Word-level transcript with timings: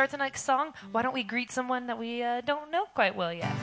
start 0.00 0.12
the 0.12 0.16
next 0.16 0.44
song, 0.44 0.72
why 0.92 1.02
don't 1.02 1.12
we 1.12 1.22
greet 1.22 1.50
someone 1.50 1.86
that 1.86 1.98
we 1.98 2.22
uh, 2.22 2.40
don't 2.40 2.70
know 2.70 2.86
quite 2.94 3.14
well 3.14 3.30
yet? 3.30 3.54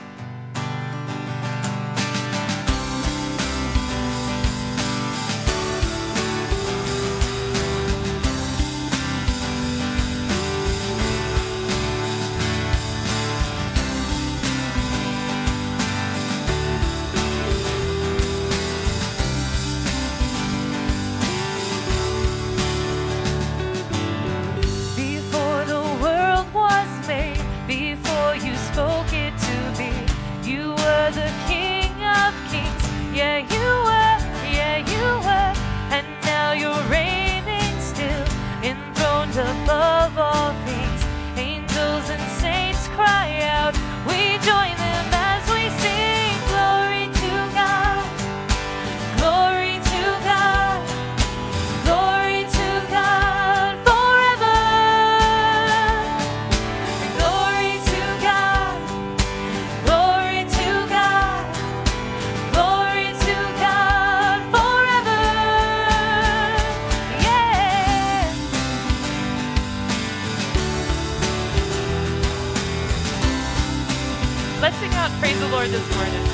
not 75.08 75.20
praise 75.20 75.38
the 75.40 75.48
Lord 75.48 75.68
this 75.68 75.94
morning? 75.94 76.24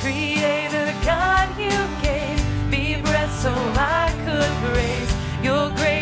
Creator 0.00 0.94
God, 1.04 1.48
you 1.58 1.76
gave 2.02 2.70
me 2.70 3.00
breath 3.02 3.32
so 3.40 3.52
I 3.76 4.12
could 4.24 4.72
praise 4.72 5.44
your 5.44 5.70
grace. 5.70 5.93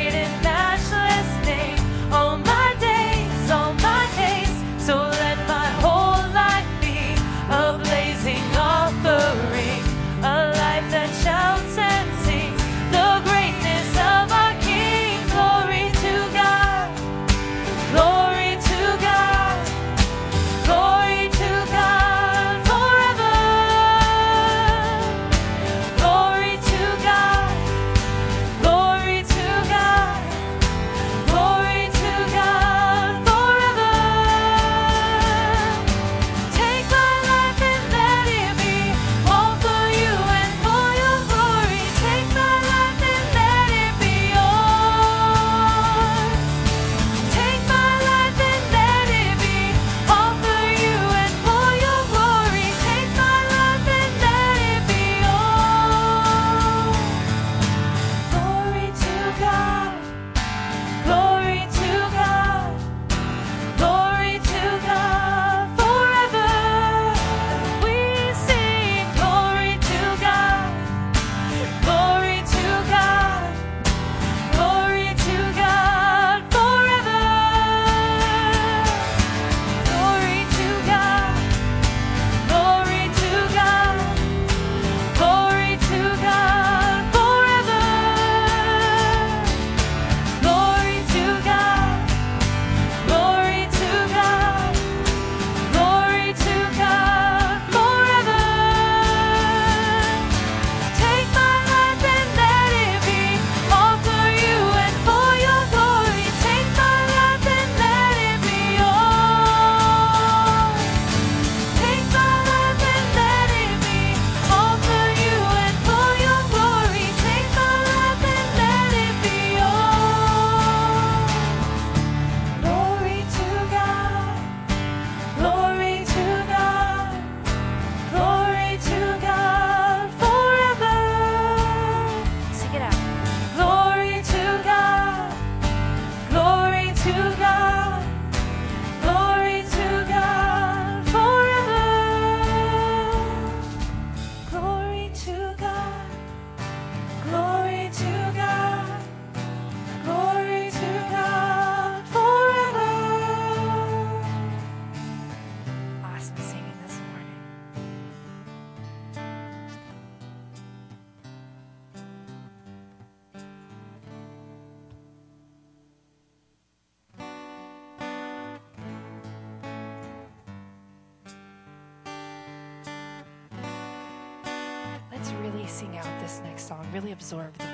Sing 175.72 175.96
out 175.96 176.20
this 176.20 176.42
next 176.44 176.68
song, 176.68 176.86
really 176.92 177.12
absorb 177.12 177.54
the 177.54 177.71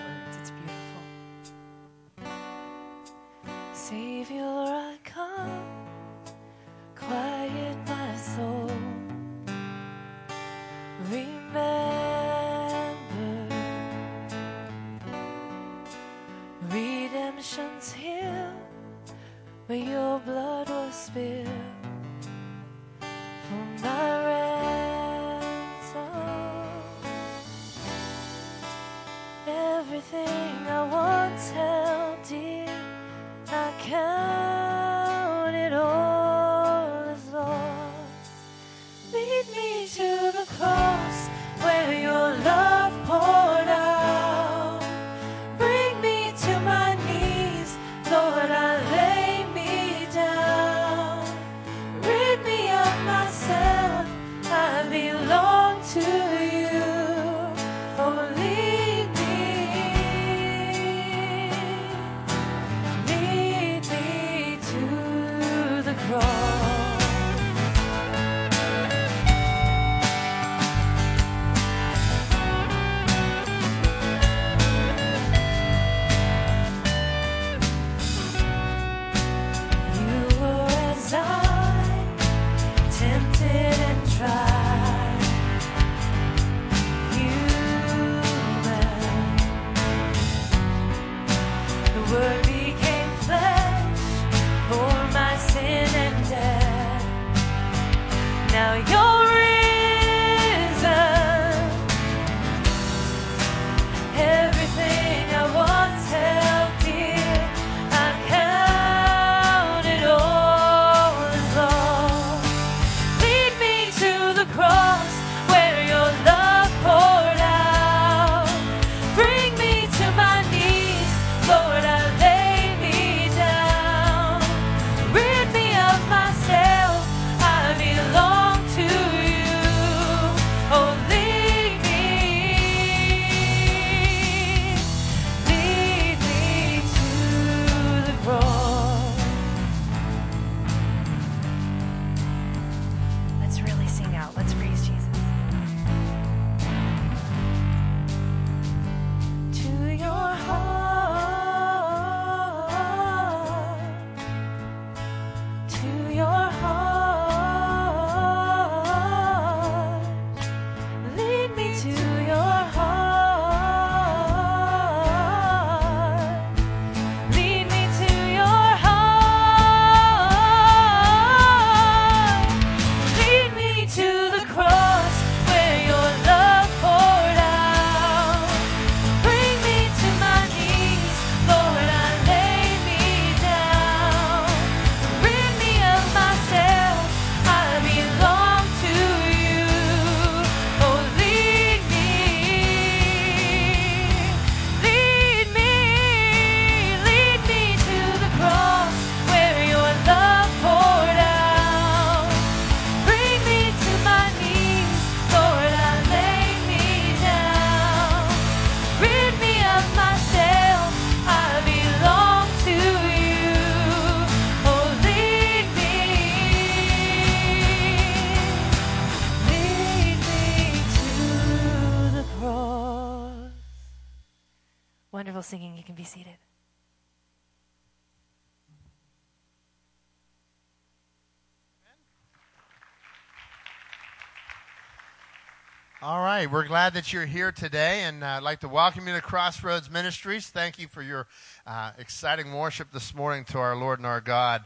We're 236.50 236.67
glad 236.67 236.94
that 236.94 237.12
you're 237.12 237.26
here 237.26 237.52
today, 237.52 238.05
and 238.05 238.24
uh, 238.24 238.26
I'd 238.26 238.43
like 238.43 238.60
to 238.60 238.69
welcome 238.69 239.06
you 239.06 239.12
to 239.12 239.20
Crossroads 239.20 239.90
Ministries. 239.90 240.48
Thank 240.48 240.78
you 240.78 240.88
for 240.88 241.02
your 241.02 241.26
uh, 241.67 241.90
exciting 241.98 242.55
worship 242.55 242.90
this 242.90 243.14
morning 243.14 243.44
to 243.46 243.58
our 243.58 243.76
Lord 243.76 243.98
and 243.98 244.06
our 244.06 244.22
God. 244.22 244.64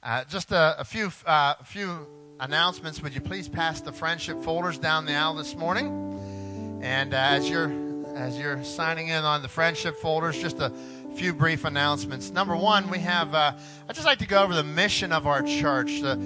Uh, 0.00 0.22
just 0.24 0.52
a, 0.52 0.76
a 0.78 0.84
few 0.84 1.10
uh, 1.26 1.54
few 1.64 2.06
announcements. 2.38 3.02
Would 3.02 3.16
you 3.16 3.20
please 3.20 3.48
pass 3.48 3.80
the 3.80 3.90
friendship 3.90 4.44
folders 4.44 4.78
down 4.78 5.06
the 5.06 5.14
aisle 5.14 5.34
this 5.34 5.56
morning? 5.56 6.80
And 6.82 7.12
uh, 7.12 7.16
as 7.16 7.50
you're 7.50 7.72
as 8.14 8.38
you're 8.38 8.62
signing 8.62 9.08
in 9.08 9.24
on 9.24 9.42
the 9.42 9.48
friendship 9.48 9.96
folders, 9.96 10.38
just 10.40 10.60
a 10.60 10.72
few 11.14 11.32
brief 11.32 11.64
announcements. 11.64 12.30
Number 12.30 12.56
one, 12.56 12.90
we 12.90 12.98
have. 12.98 13.34
Uh, 13.34 13.52
I'd 13.88 13.94
just 13.94 14.06
like 14.06 14.18
to 14.18 14.26
go 14.26 14.42
over 14.42 14.54
the 14.54 14.64
mission 14.64 15.12
of 15.12 15.26
our 15.26 15.42
church. 15.42 16.02
Uh, 16.02 16.16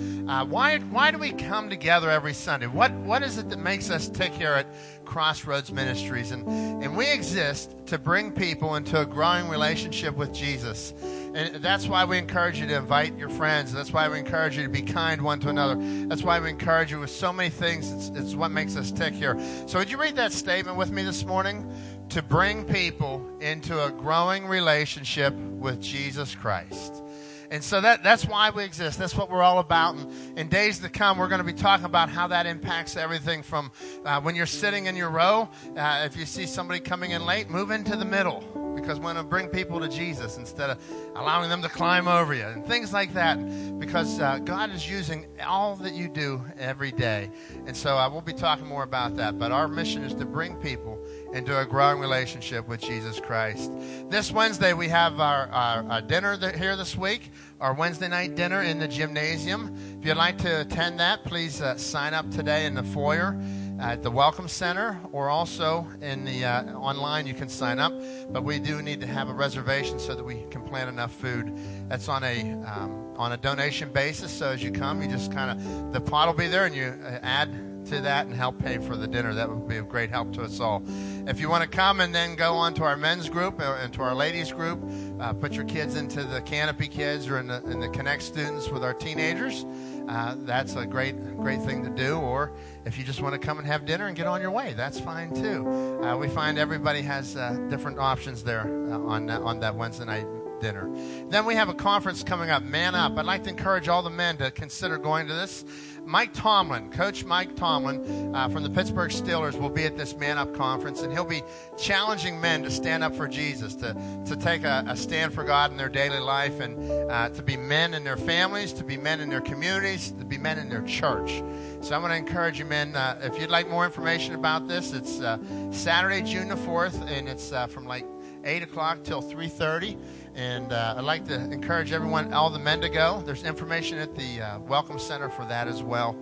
why 0.46 0.78
why 0.78 1.10
do 1.10 1.18
we 1.18 1.32
come 1.32 1.68
together 1.68 2.10
every 2.10 2.34
Sunday? 2.34 2.66
What 2.66 2.92
what 2.92 3.22
is 3.22 3.38
it 3.38 3.50
that 3.50 3.58
makes 3.58 3.90
us 3.90 4.08
tick 4.08 4.32
here 4.32 4.52
at 4.52 4.66
Crossroads 5.04 5.72
Ministries? 5.72 6.30
And 6.30 6.46
and 6.82 6.96
we 6.96 7.10
exist 7.10 7.74
to 7.86 7.98
bring 7.98 8.32
people 8.32 8.76
into 8.76 9.00
a 9.00 9.06
growing 9.06 9.48
relationship 9.48 10.16
with 10.16 10.32
Jesus. 10.32 10.92
And 11.34 11.56
that's 11.56 11.86
why 11.86 12.04
we 12.04 12.18
encourage 12.18 12.58
you 12.58 12.66
to 12.66 12.76
invite 12.76 13.16
your 13.18 13.28
friends. 13.28 13.72
That's 13.72 13.92
why 13.92 14.08
we 14.08 14.18
encourage 14.18 14.56
you 14.56 14.62
to 14.62 14.68
be 14.68 14.82
kind 14.82 15.20
one 15.22 15.40
to 15.40 15.48
another. 15.50 15.76
That's 16.06 16.22
why 16.22 16.40
we 16.40 16.48
encourage 16.48 16.90
you 16.90 17.00
with 17.00 17.10
so 17.10 17.32
many 17.32 17.50
things. 17.50 17.92
It's, 17.92 18.08
it's 18.18 18.34
what 18.34 18.50
makes 18.50 18.76
us 18.76 18.90
tick 18.90 19.14
here. 19.14 19.38
So, 19.66 19.78
would 19.78 19.90
you 19.90 19.98
read 19.98 20.16
that 20.16 20.32
statement 20.32 20.76
with 20.76 20.90
me 20.90 21.02
this 21.02 21.24
morning? 21.24 21.70
To 22.10 22.22
bring 22.22 22.64
people 22.64 23.24
into 23.40 23.84
a 23.84 23.90
growing 23.90 24.46
relationship 24.46 25.34
with 25.34 25.80
Jesus 25.80 26.34
Christ. 26.34 27.02
And 27.50 27.64
so 27.64 27.80
that, 27.80 28.02
that's 28.02 28.26
why 28.26 28.50
we 28.50 28.64
exist. 28.64 28.98
That's 28.98 29.14
what 29.14 29.30
we're 29.30 29.42
all 29.42 29.58
about. 29.58 29.96
And 29.96 30.38
in 30.38 30.48
days 30.48 30.80
to 30.80 30.88
come, 30.88 31.18
we're 31.18 31.28
going 31.28 31.40
to 31.40 31.44
be 31.44 31.54
talking 31.54 31.86
about 31.86 32.10
how 32.10 32.26
that 32.28 32.46
impacts 32.46 32.96
everything 32.96 33.42
from 33.42 33.72
uh, 34.04 34.20
when 34.20 34.34
you're 34.34 34.46
sitting 34.46 34.86
in 34.86 34.96
your 34.96 35.10
row. 35.10 35.48
Uh, 35.76 36.02
if 36.04 36.16
you 36.16 36.26
see 36.26 36.46
somebody 36.46 36.80
coming 36.80 37.12
in 37.12 37.24
late, 37.24 37.48
move 37.48 37.70
into 37.70 37.96
the 37.96 38.04
middle 38.04 38.44
because 38.74 38.98
we're 38.98 39.12
going 39.12 39.16
to 39.16 39.22
bring 39.22 39.48
people 39.48 39.80
to 39.80 39.88
Jesus 39.88 40.36
instead 40.36 40.70
of 40.70 40.78
allowing 41.16 41.48
them 41.48 41.62
to 41.62 41.68
climb 41.68 42.06
over 42.06 42.34
you 42.34 42.44
and 42.44 42.66
things 42.66 42.92
like 42.92 43.14
that. 43.14 43.36
Because 43.78 44.20
uh, 44.20 44.38
God 44.38 44.70
is 44.70 44.88
using 44.88 45.26
all 45.46 45.76
that 45.76 45.94
you 45.94 46.08
do 46.08 46.44
every 46.58 46.92
day. 46.92 47.30
And 47.66 47.76
so 47.76 47.96
uh, 47.96 48.08
we'll 48.10 48.20
be 48.20 48.34
talking 48.34 48.66
more 48.66 48.82
about 48.82 49.16
that. 49.16 49.38
But 49.38 49.52
our 49.52 49.68
mission 49.68 50.04
is 50.04 50.14
to 50.14 50.26
bring 50.26 50.56
people 50.56 50.98
into 51.32 51.58
a 51.58 51.66
growing 51.66 52.00
relationship 52.00 52.66
with 52.68 52.80
Jesus 52.80 53.20
Christ. 53.20 53.70
This 54.08 54.32
Wednesday, 54.32 54.72
we 54.72 54.88
have 54.88 55.20
our, 55.20 55.46
our, 55.48 55.84
our 55.90 56.02
dinner 56.02 56.36
here 56.56 56.76
this 56.76 56.96
week, 56.96 57.30
our 57.60 57.74
Wednesday 57.74 58.08
night 58.08 58.34
dinner 58.34 58.62
in 58.62 58.78
the 58.78 58.88
gymnasium. 58.88 59.74
If 60.00 60.06
you'd 60.06 60.16
like 60.16 60.38
to 60.38 60.62
attend 60.62 61.00
that, 61.00 61.24
please 61.24 61.60
uh, 61.60 61.76
sign 61.76 62.14
up 62.14 62.30
today 62.30 62.66
in 62.66 62.74
the 62.74 62.82
foyer. 62.82 63.36
at 63.80 64.02
the 64.02 64.10
Welcome 64.10 64.48
Center 64.48 65.00
or 65.12 65.28
also 65.28 65.86
in 66.00 66.24
the 66.24 66.44
uh, 66.44 66.64
online. 66.74 67.26
You 67.26 67.34
can 67.34 67.48
sign 67.48 67.78
up, 67.78 67.92
but 68.30 68.42
we 68.42 68.58
do 68.58 68.82
need 68.82 69.00
to 69.00 69.06
have 69.06 69.28
a 69.28 69.32
reservation 69.32 69.98
so 69.98 70.14
that 70.14 70.24
we 70.24 70.44
can 70.50 70.62
plan 70.62 70.88
enough 70.88 71.12
food. 71.14 71.56
That's 71.88 72.08
on 72.08 72.24
a 72.24 72.52
um, 72.64 73.14
on 73.16 73.32
a 73.32 73.36
donation 73.36 73.92
basis. 73.92 74.32
So 74.32 74.50
as 74.50 74.62
you 74.62 74.72
come, 74.72 75.02
you 75.02 75.08
just 75.08 75.32
kind 75.32 75.50
of 75.50 75.92
the 75.92 76.00
pot 76.00 76.26
will 76.26 76.34
be 76.34 76.48
there, 76.48 76.66
and 76.66 76.74
you 76.74 76.94
uh, 77.04 77.20
add 77.22 77.50
to 77.86 78.00
that 78.00 78.26
and 78.26 78.34
help 78.34 78.58
pay 78.58 78.78
for 78.78 78.96
the 78.96 79.06
dinner. 79.06 79.34
That 79.34 79.48
would 79.48 79.68
be 79.68 79.76
of 79.76 79.88
great 79.88 80.10
help 80.10 80.32
to 80.34 80.42
us 80.42 80.60
all. 80.60 80.82
If 81.26 81.40
you 81.40 81.48
want 81.48 81.62
to 81.62 81.68
come 81.68 82.00
and 82.00 82.14
then 82.14 82.34
go 82.34 82.54
on 82.54 82.74
to 82.74 82.84
our 82.84 82.96
men's 82.96 83.28
group 83.28 83.60
uh, 83.60 83.78
and 83.80 83.92
to 83.94 84.02
our 84.02 84.14
ladies 84.14 84.52
group, 84.52 84.80
uh, 85.20 85.32
put 85.32 85.52
your 85.52 85.64
kids 85.64 85.96
into 85.96 86.24
the 86.24 86.40
Canopy 86.42 86.88
Kids 86.88 87.28
or 87.28 87.38
in 87.38 87.48
the, 87.48 87.62
in 87.64 87.80
the 87.80 87.88
Connect 87.88 88.22
students 88.22 88.68
with 88.68 88.84
our 88.84 88.94
teenagers. 88.94 89.64
Uh, 90.08 90.36
that's 90.38 90.74
a 90.74 90.86
great, 90.86 91.36
great 91.36 91.60
thing 91.62 91.84
to 91.84 91.90
do. 91.90 92.16
Or 92.16 92.52
if 92.86 92.98
you 92.98 93.04
just 93.04 93.20
want 93.20 93.34
to 93.34 93.38
come 93.38 93.58
and 93.58 93.66
have 93.66 93.84
dinner 93.84 94.06
and 94.06 94.16
get 94.16 94.26
on 94.26 94.40
your 94.40 94.50
way, 94.50 94.72
that's 94.72 94.98
fine 94.98 95.34
too. 95.34 96.00
Uh, 96.02 96.16
we 96.16 96.28
find 96.28 96.58
everybody 96.58 97.02
has 97.02 97.36
uh, 97.36 97.52
different 97.68 97.98
options 97.98 98.42
there 98.42 98.62
uh, 98.62 98.98
on 98.98 99.28
on 99.28 99.60
that 99.60 99.74
Wednesday 99.74 100.06
night 100.06 100.26
dinner. 100.60 100.88
Then 101.28 101.44
we 101.44 101.54
have 101.54 101.68
a 101.68 101.74
conference 101.74 102.22
coming 102.22 102.50
up, 102.50 102.62
Man 102.62 102.94
Up. 102.94 103.16
I'd 103.16 103.24
like 103.24 103.44
to 103.44 103.50
encourage 103.50 103.88
all 103.88 104.02
the 104.02 104.10
men 104.10 104.36
to 104.38 104.50
consider 104.50 104.98
going 104.98 105.26
to 105.28 105.34
this. 105.34 105.64
Mike 106.08 106.32
Tomlin, 106.32 106.90
Coach 106.90 107.26
Mike 107.26 107.54
Tomlin 107.54 108.34
uh, 108.34 108.48
from 108.48 108.62
the 108.62 108.70
Pittsburgh 108.70 109.10
Steelers, 109.10 109.60
will 109.60 109.68
be 109.68 109.84
at 109.84 109.98
this 109.98 110.16
Man 110.16 110.38
Up 110.38 110.54
conference, 110.54 111.02
and 111.02 111.12
he'll 111.12 111.24
be 111.26 111.42
challenging 111.76 112.40
men 112.40 112.62
to 112.62 112.70
stand 112.70 113.04
up 113.04 113.14
for 113.14 113.28
Jesus, 113.28 113.74
to, 113.74 113.94
to 114.24 114.34
take 114.34 114.64
a, 114.64 114.84
a 114.88 114.96
stand 114.96 115.34
for 115.34 115.44
God 115.44 115.70
in 115.70 115.76
their 115.76 115.90
daily 115.90 116.18
life, 116.18 116.60
and 116.60 117.10
uh, 117.10 117.28
to 117.28 117.42
be 117.42 117.58
men 117.58 117.92
in 117.92 118.04
their 118.04 118.16
families, 118.16 118.72
to 118.72 118.84
be 118.84 118.96
men 118.96 119.20
in 119.20 119.28
their 119.28 119.42
communities, 119.42 120.12
to 120.12 120.24
be 120.24 120.38
men 120.38 120.58
in 120.58 120.70
their 120.70 120.82
church. 120.82 121.42
So 121.82 121.94
I'm 121.94 122.00
going 122.00 122.10
to 122.10 122.16
encourage 122.16 122.58
you, 122.58 122.64
men. 122.64 122.96
Uh, 122.96 123.20
if 123.22 123.38
you'd 123.38 123.50
like 123.50 123.68
more 123.68 123.84
information 123.84 124.34
about 124.34 124.66
this, 124.66 124.94
it's 124.94 125.20
uh, 125.20 125.36
Saturday, 125.72 126.22
June 126.22 126.48
the 126.48 126.56
4th, 126.56 127.06
and 127.06 127.28
it's 127.28 127.52
uh, 127.52 127.66
from 127.66 127.86
like 127.86 128.06
8 128.44 128.62
o'clock 128.62 129.04
till 129.04 129.22
3.30 129.22 129.98
and 130.38 130.72
uh, 130.72 130.94
I'd 130.96 131.04
like 131.04 131.24
to 131.26 131.34
encourage 131.34 131.90
everyone, 131.90 132.32
all 132.32 132.48
the 132.48 132.60
men, 132.60 132.80
to 132.82 132.88
go. 132.88 133.20
There's 133.26 133.42
information 133.42 133.98
at 133.98 134.14
the 134.14 134.40
uh, 134.40 134.60
Welcome 134.60 135.00
Center 135.00 135.28
for 135.28 135.44
that 135.46 135.66
as 135.66 135.82
well. 135.82 136.16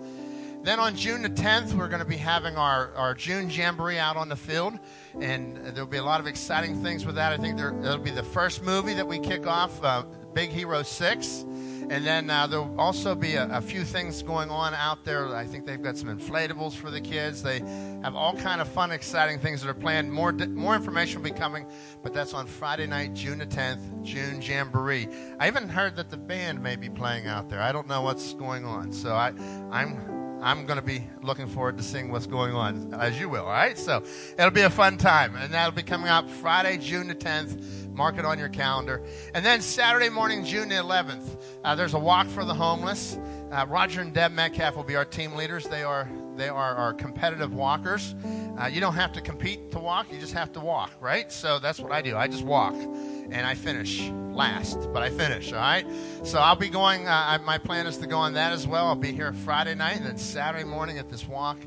Then 0.63 0.79
on 0.79 0.95
June 0.95 1.21
the 1.21 1.29
10th, 1.29 1.73
we're 1.73 1.87
going 1.87 2.01
to 2.01 2.07
be 2.07 2.17
having 2.17 2.55
our, 2.55 2.91
our 2.95 3.13
June 3.13 3.47
Jamboree 3.47 3.99
out 3.99 4.17
on 4.17 4.27
the 4.27 4.35
field, 4.35 4.79
and 5.21 5.55
there'll 5.57 5.85
be 5.85 5.97
a 5.97 6.03
lot 6.03 6.19
of 6.19 6.25
exciting 6.25 6.81
things 6.81 7.05
with 7.05 7.13
that. 7.13 7.31
I 7.31 7.37
think 7.37 7.57
there, 7.57 7.77
it'll 7.79 7.99
be 7.99 8.09
the 8.09 8.23
first 8.23 8.63
movie 8.63 8.95
that 8.95 9.07
we 9.07 9.19
kick 9.19 9.45
off, 9.45 9.83
uh, 9.83 10.03
Big 10.33 10.49
Hero 10.49 10.81
6. 10.81 11.45
And 11.89 12.05
then 12.05 12.29
uh, 12.29 12.47
there'll 12.47 12.79
also 12.79 13.15
be 13.15 13.35
a, 13.35 13.47
a, 13.49 13.61
few 13.61 13.85
things 13.85 14.21
going 14.21 14.49
on 14.49 14.73
out 14.73 15.05
there. 15.05 15.33
I 15.33 15.45
think 15.45 15.65
they've 15.65 15.81
got 15.81 15.97
some 15.97 16.09
inflatables 16.09 16.73
for 16.73 16.91
the 16.91 16.99
kids. 16.99 17.41
They 17.41 17.59
have 18.03 18.13
all 18.13 18.35
kind 18.35 18.59
of 18.59 18.67
fun, 18.67 18.91
exciting 18.91 19.39
things 19.39 19.61
that 19.61 19.69
are 19.69 19.73
planned. 19.73 20.11
More 20.11 20.33
more 20.33 20.75
information 20.75 21.21
will 21.21 21.29
be 21.29 21.37
coming, 21.37 21.65
but 22.03 22.13
that's 22.13 22.33
on 22.33 22.45
Friday 22.45 22.87
night, 22.87 23.13
June 23.13 23.39
the 23.39 23.45
10th, 23.45 24.03
June 24.03 24.41
Jamboree. 24.41 25.07
I 25.39 25.47
even 25.47 25.69
heard 25.69 25.95
that 25.95 26.09
the 26.09 26.17
band 26.17 26.61
may 26.61 26.75
be 26.75 26.89
playing 26.89 27.27
out 27.27 27.49
there. 27.49 27.61
I 27.61 27.71
don't 27.71 27.87
know 27.87 28.01
what's 28.01 28.33
going 28.33 28.65
on, 28.65 28.91
so 28.91 29.13
I 29.13 29.33
I'm 29.71 30.17
I'm 30.41 30.65
going 30.65 30.77
to 30.77 30.85
be 30.85 31.03
looking 31.23 31.47
forward 31.47 31.77
to 31.77 31.83
seeing 31.83 32.11
what's 32.11 32.27
going 32.27 32.53
on, 32.53 32.93
as 32.93 33.19
you 33.19 33.27
will, 33.27 33.45
all 33.45 33.51
right? 33.51 33.77
So 33.77 34.03
it'll 34.37 34.51
be 34.51 34.61
a 34.61 34.69
fun 34.69 34.97
time. 34.97 35.35
And 35.35 35.53
that'll 35.53 35.71
be 35.71 35.83
coming 35.83 36.07
out 36.07 36.29
Friday, 36.29 36.77
June 36.77 37.07
the 37.07 37.15
10th. 37.15 37.86
Mark 37.97 38.19
it 38.19 38.25
on 38.25 38.37
your 38.37 38.49
calendar. 38.49 39.01
And 39.33 39.43
then 39.43 39.59
Saturday 39.59 40.09
morning, 40.09 40.45
June 40.45 40.69
the 40.69 40.75
11th, 40.75 41.35
uh, 41.63 41.73
there's 41.73 41.95
a 41.95 41.99
walk 41.99 42.27
for 42.27 42.45
the 42.45 42.53
homeless. 42.53 43.17
Uh, 43.51 43.65
Roger 43.67 44.01
and 44.01 44.13
Deb 44.13 44.31
Metcalf 44.31 44.75
will 44.75 44.83
be 44.83 44.95
our 44.95 45.03
team 45.03 45.33
leaders. 45.33 45.65
They 45.65 45.81
are 45.81 46.07
they 46.35 46.49
are 46.49 46.75
our 46.75 46.93
competitive 46.93 47.55
walkers. 47.55 48.13
Uh, 48.61 48.67
you 48.67 48.79
don't 48.79 48.93
have 48.93 49.11
to 49.13 49.21
compete 49.21 49.71
to 49.71 49.79
walk; 49.79 50.11
you 50.11 50.19
just 50.19 50.33
have 50.33 50.51
to 50.53 50.59
walk, 50.59 50.91
right? 51.01 51.31
So 51.31 51.57
that's 51.57 51.79
what 51.79 51.91
I 51.91 52.03
do. 52.03 52.15
I 52.15 52.27
just 52.27 52.43
walk, 52.43 52.75
and 52.75 53.47
I 53.47 53.55
finish 53.55 54.11
last, 54.31 54.77
but 54.93 55.01
I 55.01 55.09
finish. 55.09 55.51
All 55.51 55.59
right. 55.59 55.87
So 56.23 56.37
I'll 56.37 56.55
be 56.55 56.69
going. 56.69 57.07
Uh, 57.07 57.39
my 57.43 57.57
plan 57.57 57.87
is 57.87 57.97
to 57.97 58.05
go 58.05 58.19
on 58.19 58.33
that 58.33 58.53
as 58.53 58.67
well. 58.67 58.85
I'll 58.87 58.95
be 58.95 59.11
here 59.11 59.33
Friday 59.33 59.73
night 59.73 59.97
and 59.97 60.05
then 60.05 60.17
Saturday 60.17 60.65
morning 60.65 60.99
at 60.99 61.09
this 61.09 61.27
walk. 61.27 61.57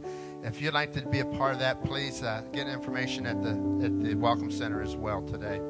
If 0.45 0.63
you'd 0.63 0.75
like 0.75 0.93
to 0.93 1.03
be 1.03 1.19
a 1.19 1.25
part 1.25 1.55
of 1.55 1.59
that, 1.59 1.85
please 1.85 2.23
uh, 2.23 2.43
get 2.53 2.69
information 2.69 3.27
at 3.27 3.43
the 3.43 3.51
at 3.85 4.03
the 4.03 4.15
Welcome 4.15 4.53
Center 4.53 4.81
as 4.81 4.95
well 4.95 5.23
today. 5.23 5.61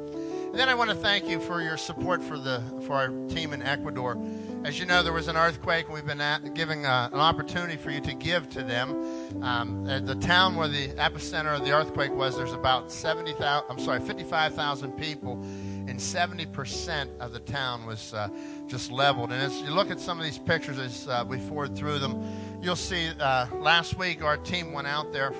And 0.50 0.58
then 0.58 0.68
I 0.68 0.74
want 0.74 0.90
to 0.90 0.96
thank 0.96 1.28
you 1.28 1.38
for 1.38 1.62
your 1.62 1.76
support 1.76 2.20
for 2.20 2.36
the 2.36 2.60
for 2.84 2.94
our 2.94 3.08
team 3.28 3.52
in 3.52 3.62
Ecuador. 3.62 4.20
As 4.64 4.80
you 4.80 4.84
know, 4.84 5.00
there 5.00 5.12
was 5.12 5.28
an 5.28 5.36
earthquake. 5.36 5.84
and 5.84 5.94
We've 5.94 6.04
been 6.04 6.20
at, 6.20 6.54
giving 6.54 6.84
uh, 6.84 7.08
an 7.12 7.20
opportunity 7.20 7.76
for 7.76 7.92
you 7.92 8.00
to 8.00 8.14
give 8.14 8.50
to 8.50 8.64
them. 8.64 9.44
Um, 9.44 9.84
the 9.84 10.16
town 10.16 10.56
where 10.56 10.66
the 10.66 10.88
epicenter 10.88 11.56
of 11.56 11.64
the 11.64 11.70
earthquake 11.70 12.10
was, 12.10 12.36
there's 12.36 12.52
about 12.52 12.90
70,000. 12.90 13.64
I'm 13.70 13.78
sorry, 13.78 14.00
55,000 14.00 14.90
people, 14.98 15.34
and 15.34 16.00
70% 16.00 17.16
of 17.20 17.32
the 17.32 17.38
town 17.38 17.86
was 17.86 18.12
uh, 18.12 18.28
just 18.66 18.90
leveled. 18.90 19.30
And 19.30 19.40
as 19.40 19.56
you 19.62 19.70
look 19.70 19.92
at 19.92 20.00
some 20.00 20.18
of 20.18 20.24
these 20.24 20.38
pictures 20.38 20.80
as 20.80 21.06
uh, 21.06 21.24
we 21.28 21.38
forward 21.38 21.76
through 21.76 22.00
them, 22.00 22.20
you'll 22.60 22.74
see 22.74 23.08
uh, 23.20 23.46
last 23.54 23.96
week 23.96 24.20
our 24.24 24.36
team 24.36 24.72
went 24.72 24.88
out 24.88 25.12
there 25.12 25.32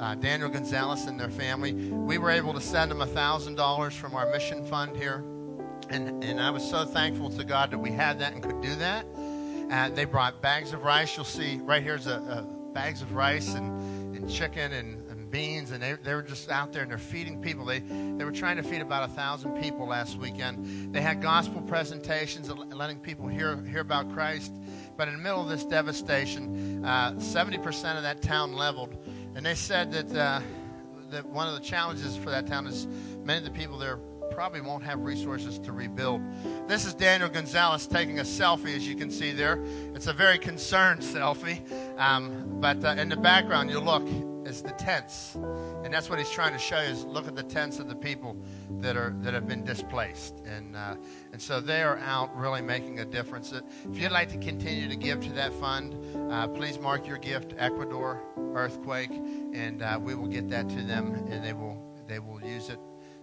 uh, 0.00 0.14
Daniel 0.14 0.48
Gonzalez 0.48 1.04
and 1.04 1.20
their 1.20 1.30
family. 1.30 1.72
We 1.72 2.18
were 2.18 2.30
able 2.30 2.54
to 2.54 2.60
send 2.60 2.90
them 2.90 2.98
$1,000 2.98 3.92
from 3.92 4.14
our 4.14 4.30
mission 4.30 4.64
fund 4.64 4.96
here. 4.96 5.24
And, 5.90 6.24
and 6.24 6.40
I 6.40 6.50
was 6.50 6.68
so 6.68 6.84
thankful 6.84 7.30
to 7.30 7.44
God 7.44 7.70
that 7.72 7.78
we 7.78 7.90
had 7.90 8.18
that 8.20 8.32
and 8.32 8.42
could 8.42 8.60
do 8.62 8.74
that. 8.76 9.06
Uh, 9.70 9.90
they 9.90 10.04
brought 10.04 10.40
bags 10.40 10.72
of 10.72 10.82
rice. 10.82 11.16
You'll 11.16 11.24
see 11.24 11.58
right 11.62 11.82
here's 11.82 12.06
a, 12.06 12.14
a 12.14 12.72
bags 12.72 13.02
of 13.02 13.12
rice 13.12 13.54
and, 13.54 14.16
and 14.16 14.30
chicken 14.30 14.72
and, 14.72 15.08
and 15.10 15.30
beans. 15.30 15.70
And 15.70 15.82
they, 15.82 15.92
they 15.92 16.14
were 16.14 16.22
just 16.22 16.50
out 16.50 16.72
there 16.72 16.82
and 16.82 16.90
they're 16.90 16.98
feeding 16.98 17.40
people. 17.42 17.64
They, 17.64 17.80
they 17.80 18.24
were 18.24 18.32
trying 18.32 18.56
to 18.56 18.62
feed 18.62 18.80
about 18.80 19.08
a 19.08 19.12
thousand 19.12 19.60
people 19.60 19.86
last 19.86 20.16
weekend. 20.16 20.94
They 20.94 21.00
had 21.00 21.20
gospel 21.20 21.60
presentations, 21.60 22.48
letting 22.48 23.00
people 23.00 23.28
hear, 23.28 23.62
hear 23.64 23.80
about 23.80 24.12
Christ. 24.12 24.52
But 24.96 25.08
in 25.08 25.14
the 25.14 25.20
middle 25.20 25.42
of 25.42 25.48
this 25.48 25.64
devastation, 25.64 26.84
uh, 26.84 27.12
70% 27.12 27.96
of 27.96 28.02
that 28.02 28.22
town 28.22 28.54
leveled. 28.54 28.96
And 29.34 29.46
they 29.46 29.54
said 29.54 29.92
that, 29.92 30.14
uh, 30.14 30.40
that 31.10 31.26
one 31.26 31.48
of 31.48 31.54
the 31.54 31.60
challenges 31.60 32.16
for 32.16 32.30
that 32.30 32.46
town 32.46 32.66
is 32.66 32.86
many 33.24 33.38
of 33.38 33.44
the 33.44 33.50
people 33.50 33.78
there 33.78 33.98
probably 34.30 34.60
won't 34.60 34.84
have 34.84 35.00
resources 35.00 35.58
to 35.58 35.72
rebuild. 35.72 36.22
This 36.68 36.84
is 36.84 36.94
Daniel 36.94 37.28
Gonzalez 37.28 37.86
taking 37.86 38.20
a 38.20 38.22
selfie, 38.22 38.76
as 38.76 38.86
you 38.86 38.94
can 38.94 39.10
see 39.10 39.32
there. 39.32 39.62
It's 39.94 40.06
a 40.06 40.12
very 40.12 40.38
concerned 40.38 41.00
selfie. 41.00 41.60
Um, 41.98 42.60
but 42.60 42.84
uh, 42.84 42.90
in 42.90 43.08
the 43.08 43.16
background, 43.16 43.70
you 43.70 43.80
look, 43.80 44.06
is 44.50 44.62
the 44.62 44.72
tents. 44.72 45.36
And 45.84 45.94
that's 45.94 46.10
what 46.10 46.18
he's 46.18 46.30
trying 46.30 46.52
to 46.52 46.58
show 46.58 46.80
you 46.80 46.88
is 46.88 47.04
look 47.04 47.26
at 47.28 47.36
the 47.36 47.42
tents 47.42 47.78
of 47.78 47.88
the 47.88 47.94
people 47.94 48.36
that 48.80 48.96
are 48.96 49.14
that 49.22 49.32
have 49.32 49.46
been 49.46 49.64
displaced. 49.64 50.40
And 50.44 50.76
uh, 50.76 50.96
and 51.32 51.40
so 51.40 51.60
they 51.60 51.82
are 51.82 51.98
out 51.98 52.36
really 52.36 52.60
making 52.60 52.98
a 52.98 53.04
difference. 53.04 53.52
If 53.52 53.98
you'd 53.98 54.12
like 54.12 54.28
to 54.32 54.38
continue 54.38 54.88
to 54.88 54.96
give 54.96 55.20
to 55.20 55.32
that 55.32 55.52
fund, 55.54 55.94
uh, 56.32 56.48
please 56.48 56.78
mark 56.78 57.06
your 57.06 57.18
gift 57.18 57.54
Ecuador 57.56 58.22
earthquake, 58.54 59.12
and 59.12 59.82
uh, 59.82 59.98
we 60.02 60.14
will 60.14 60.28
get 60.28 60.48
that 60.50 60.68
to 60.68 60.82
them, 60.82 61.14
and 61.30 61.44
they 61.44 61.52
will 61.52 61.80
they 62.08 62.18
will 62.18 62.42
use 62.42 62.68
it 62.68 62.80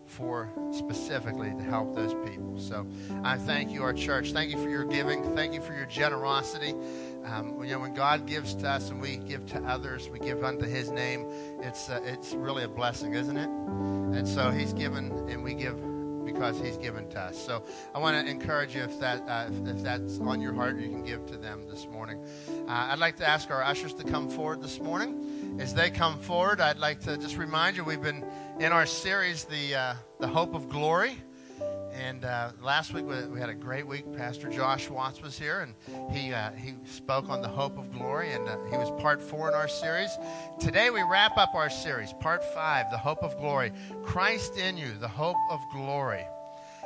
for 0.08 0.50
specifically 0.72 1.50
to 1.50 1.64
help 1.64 1.94
those 1.94 2.14
people. 2.30 2.58
So 2.58 2.88
I 3.24 3.38
thank 3.38 3.72
you, 3.72 3.84
our 3.84 3.94
church. 3.94 4.32
Thank 4.32 4.52
you 4.52 4.58
for 4.58 4.70
your 4.70 4.86
giving. 4.86 5.36
Thank 5.36 5.54
you 5.54 5.62
for 5.62 5.74
your 5.74 5.86
generosity. 5.86 6.74
Um, 7.28 7.62
you 7.62 7.72
know, 7.72 7.80
when 7.80 7.94
God 7.94 8.26
gives 8.26 8.56
to 8.56 8.70
us 8.70 8.90
and 8.90 9.02
we 9.02 9.18
give 9.18 9.46
to 9.48 9.62
others, 9.64 10.10
we 10.10 10.20
give 10.20 10.44
unto 10.44 10.66
His 10.66 10.90
name. 10.90 11.26
It's 11.62 11.90
uh, 11.90 12.00
it's 12.06 12.34
really 12.34 12.64
a 12.64 12.70
blessing, 12.70 13.16
isn't 13.16 13.36
it? 13.36 13.50
And 13.50 14.28
so 14.28 14.50
He's 14.50 14.74
given, 14.74 15.12
and 15.30 15.44
we 15.44 15.54
give 15.54 15.76
because 16.26 16.58
He's 16.60 16.78
given 16.78 17.10
to 17.10 17.20
us. 17.20 17.38
So 17.38 17.64
I 17.94 18.00
want 18.00 18.16
to 18.16 18.32
encourage 18.32 18.76
you 18.76 18.84
if 18.84 18.98
that 19.02 19.28
uh, 19.28 19.50
if, 19.52 19.76
if, 19.76 19.84
that's 19.84 20.20
on 20.20 20.40
your 20.40 20.54
heart, 20.54 20.78
you 20.78 20.88
can 20.88 21.04
give 21.04 21.26
to 21.28 21.38
them 21.38 21.68
this 21.68 21.86
morning. 21.88 22.24
Uh, 22.68 22.72
I'd 22.92 23.00
like 23.00 23.18
to 23.18 23.28
ask 23.28 23.52
our 23.52 23.64
ushers 23.64 23.94
to 23.96 24.06
come 24.06 24.30
forward 24.30 24.62
this 24.62 24.80
morning. 24.80 25.58
As 25.60 25.74
they 25.74 25.90
come 25.90 26.20
forward, 26.20 26.62
I'd 26.62 26.80
like 26.80 27.02
to 27.02 27.18
just 27.18 27.36
remind 27.36 27.76
you 27.76 27.84
we've 27.84 28.02
been 28.02 28.24
in 28.60 28.72
our 28.72 28.86
series, 28.86 29.44
the 29.44 29.76
uh, 29.76 29.94
the 30.20 30.28
Hope 30.28 30.56
of 30.56 30.70
Glory. 30.70 31.18
And 31.98 32.26
uh, 32.26 32.52
last 32.62 32.94
week 32.94 33.06
we 33.08 33.40
had 33.40 33.50
a 33.50 33.56
great 33.56 33.88
week. 33.88 34.06
Pastor 34.16 34.50
Josh 34.50 34.88
Watts 34.88 35.20
was 35.20 35.38
here, 35.38 35.62
and 35.62 36.12
he 36.12 36.32
uh, 36.32 36.52
he 36.52 36.76
spoke 36.86 37.28
on 37.28 37.42
the 37.42 37.48
hope 37.48 37.78
of 37.80 37.92
glory, 37.92 38.34
and 38.34 38.48
uh, 38.48 38.58
he 38.70 38.78
was 38.78 38.92
part 39.02 39.20
four 39.20 39.48
in 39.48 39.56
our 39.56 39.68
series. 39.68 40.16
Today 40.60 40.92
we 40.92 41.02
wrap 41.02 41.38
up 41.38 41.56
our 41.56 41.72
series, 41.72 42.14
part 42.14 42.44
five, 42.54 42.86
the 42.92 42.98
hope 43.00 43.24
of 43.24 43.36
glory. 43.38 43.74
Christ 44.04 44.58
in 44.58 44.78
you, 44.78 44.94
the 45.00 45.08
hope 45.08 45.38
of 45.50 45.60
glory. 45.74 46.24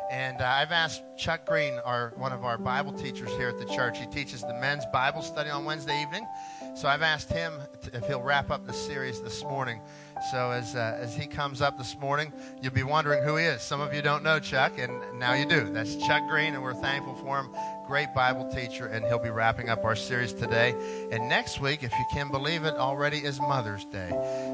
And 0.09 0.41
uh, 0.41 0.45
I've 0.45 0.71
asked 0.71 1.03
Chuck 1.17 1.45
Green, 1.45 1.73
our 1.83 2.13
one 2.15 2.31
of 2.31 2.45
our 2.45 2.57
Bible 2.57 2.93
teachers 2.93 3.31
here 3.31 3.49
at 3.49 3.59
the 3.59 3.65
church. 3.65 3.97
He 3.97 4.05
teaches 4.05 4.41
the 4.41 4.53
men's 4.53 4.85
Bible 4.93 5.21
study 5.21 5.49
on 5.49 5.65
Wednesday 5.65 6.01
evening. 6.01 6.25
So 6.73 6.87
I've 6.87 7.01
asked 7.01 7.29
him 7.29 7.53
if 7.93 8.07
he'll 8.07 8.21
wrap 8.21 8.49
up 8.49 8.65
the 8.65 8.73
series 8.73 9.21
this 9.21 9.43
morning. 9.43 9.81
So 10.29 10.51
as 10.51 10.75
uh, 10.75 10.97
as 11.01 11.15
he 11.15 11.25
comes 11.25 11.61
up 11.61 11.77
this 11.77 11.97
morning, 11.99 12.31
you'll 12.61 12.73
be 12.73 12.83
wondering 12.83 13.23
who 13.23 13.37
he 13.37 13.45
is. 13.45 13.61
Some 13.61 13.81
of 13.81 13.93
you 13.93 14.01
don't 14.01 14.23
know 14.23 14.39
Chuck, 14.39 14.73
and 14.77 15.19
now 15.19 15.33
you 15.33 15.45
do. 15.45 15.71
That's 15.71 15.95
Chuck 15.95 16.27
Green, 16.27 16.53
and 16.53 16.61
we're 16.61 16.75
thankful 16.75 17.15
for 17.15 17.39
him. 17.39 17.49
great 17.87 18.13
Bible 18.13 18.49
teacher, 18.53 18.85
and 18.85 19.03
he'll 19.05 19.19
be 19.19 19.29
wrapping 19.29 19.69
up 19.69 19.83
our 19.83 19.95
series 19.95 20.31
today. 20.31 20.75
And 21.11 21.27
next 21.27 21.59
week, 21.59 21.83
if 21.83 21.91
you 21.91 22.05
can 22.13 22.29
believe 22.29 22.63
it, 22.63 22.75
already 22.75 23.17
is 23.17 23.39
Mother's 23.39 23.85
Day. 23.85 24.09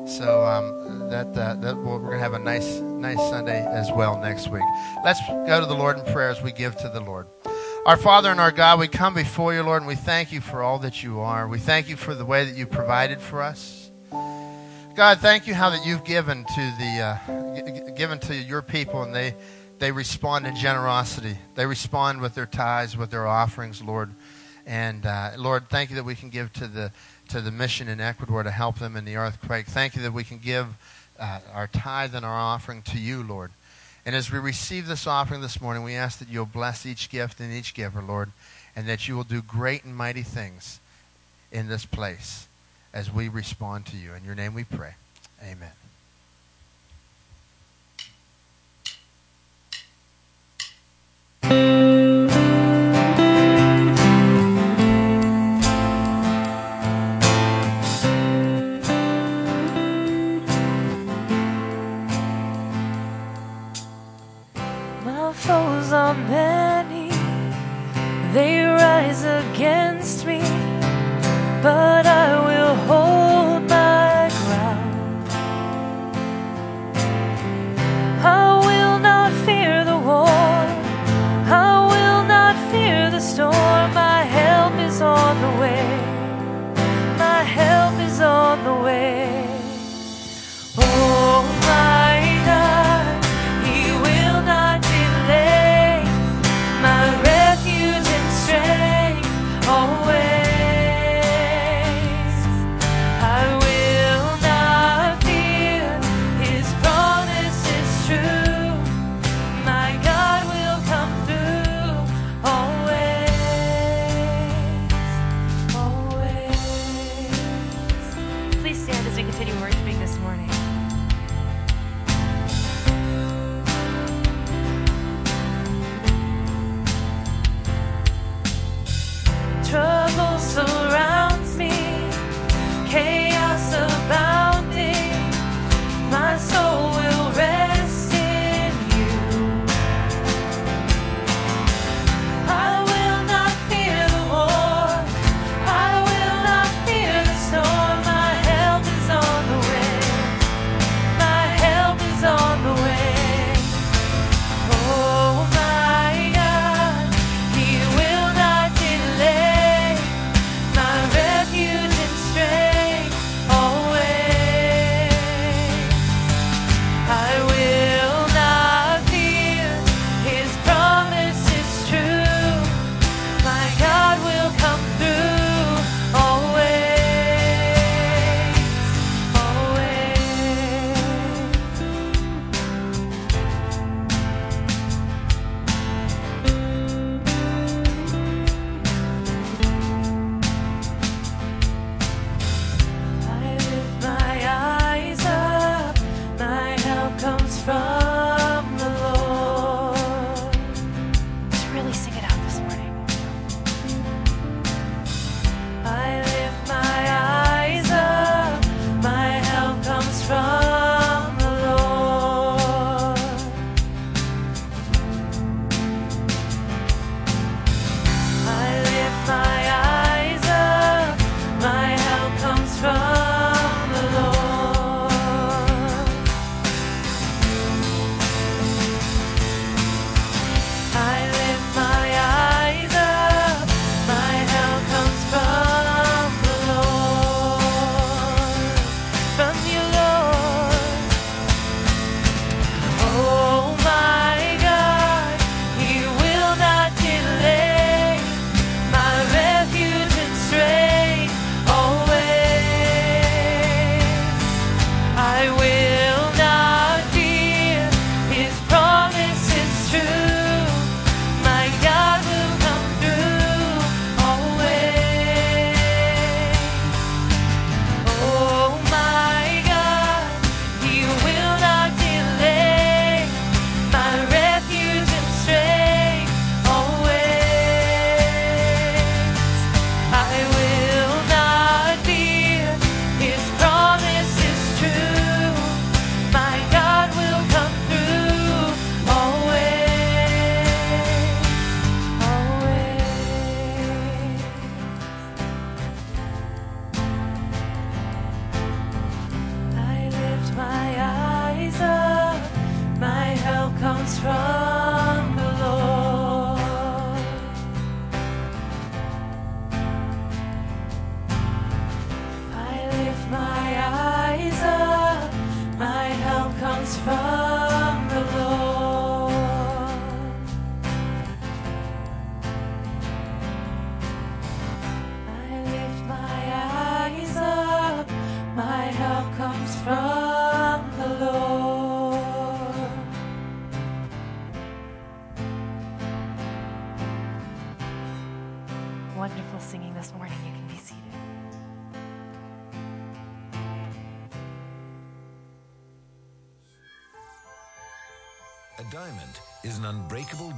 So 0.08 0.45
um, 0.45 1.10
that, 1.10 1.27
uh, 1.38 1.56
that 1.56 1.77
we're 1.77 1.99
going 1.99 2.13
to 2.13 2.19
have 2.19 2.34
a 2.34 2.39
nice, 2.39 2.80
nice 2.80 3.19
Sunday 3.30 3.65
as 3.65 3.91
well 3.91 4.19
next 4.19 4.47
week. 4.47 4.63
Let's 5.03 5.19
go 5.27 5.60
to 5.60 5.65
the 5.65 5.75
Lord 5.75 5.99
in 5.99 6.06
prayer 6.13 6.30
as 6.30 6.41
we 6.41 6.51
give 6.51 6.77
to 6.77 6.89
the 6.89 7.01
Lord. 7.01 7.27
Our 7.86 7.97
Father 7.97 8.32
and 8.32 8.39
our 8.39 8.51
God, 8.51 8.80
we 8.80 8.88
come 8.88 9.13
before 9.13 9.53
you, 9.53 9.63
Lord, 9.63 9.82
and 9.82 9.88
we 9.88 9.95
thank 9.95 10.32
you 10.32 10.41
for 10.41 10.62
all 10.62 10.80
that 10.80 11.03
you 11.03 11.19
are. 11.19 11.47
We 11.47 11.60
thank 11.60 11.88
you 11.89 11.95
for 11.95 12.15
the 12.15 12.25
way 12.25 12.43
that 12.43 12.56
you 12.56 12.65
provided 12.65 13.21
for 13.21 13.41
us. 13.41 13.87
God, 14.97 15.19
thank 15.19 15.45
you 15.45 15.53
how 15.53 15.69
that 15.69 15.86
you've 15.86 16.03
given 16.03 16.43
to 16.43 16.73
the 16.79 17.01
uh, 17.03 17.91
given 17.91 18.17
to 18.21 18.33
your 18.33 18.63
people, 18.63 19.03
and 19.03 19.13
they 19.13 19.36
they 19.77 19.91
respond 19.91 20.47
in 20.47 20.55
generosity. 20.55 21.38
They 21.53 21.67
respond 21.67 22.19
with 22.19 22.33
their 22.33 22.47
tithes, 22.47 22.97
with 22.97 23.12
their 23.12 23.27
offerings, 23.27 23.83
Lord. 23.83 24.10
And 24.65 25.05
uh, 25.05 25.33
Lord, 25.38 25.69
thank 25.69 25.91
you 25.91 25.97
that 25.97 26.03
we 26.03 26.15
can 26.15 26.29
give 26.29 26.51
to 26.53 26.67
the 26.67 26.91
to 27.29 27.41
the 27.41 27.51
mission 27.51 27.88
in 27.88 28.01
Ecuador 28.01 28.41
to 28.41 28.49
help 28.49 28.79
them 28.79 28.95
in 28.95 29.05
the 29.05 29.17
earthquake. 29.17 29.67
Thank 29.67 29.95
you 29.95 30.01
that 30.01 30.13
we 30.13 30.23
can 30.23 30.39
give 30.39 30.65
uh, 31.19 31.41
our 31.53 31.67
tithe 31.67 32.15
and 32.15 32.25
our 32.25 32.33
offering 32.33 32.81
to 32.81 32.97
you, 32.97 33.21
Lord. 33.21 33.51
And 34.03 34.15
as 34.15 34.31
we 34.31 34.39
receive 34.39 34.88
this 34.88 35.05
offering 35.05 35.41
this 35.41 35.62
morning, 35.62 35.83
we 35.83 35.93
ask 35.93 36.17
that 36.17 36.27
you'll 36.27 36.47
bless 36.47 36.88
each 36.88 37.12
gift 37.12 37.39
and 37.39 37.53
each 37.53 37.75
giver, 37.75 38.01
Lord, 38.01 38.31
and 38.75 38.89
that 38.89 39.07
you 39.07 39.15
will 39.15 39.23
do 39.23 39.43
great 39.43 39.83
and 39.83 39.95
mighty 39.95 40.23
things 40.23 40.79
in 41.51 41.67
this 41.67 41.86
place 41.86 42.46
as 42.97 43.13
we 43.13 43.29
respond 43.29 43.86
to 43.86 43.95
you. 43.95 44.15
In 44.15 44.25
your 44.25 44.33
name 44.33 44.55
we 44.55 44.63
pray. 44.63 44.95
Amen. 45.43 45.87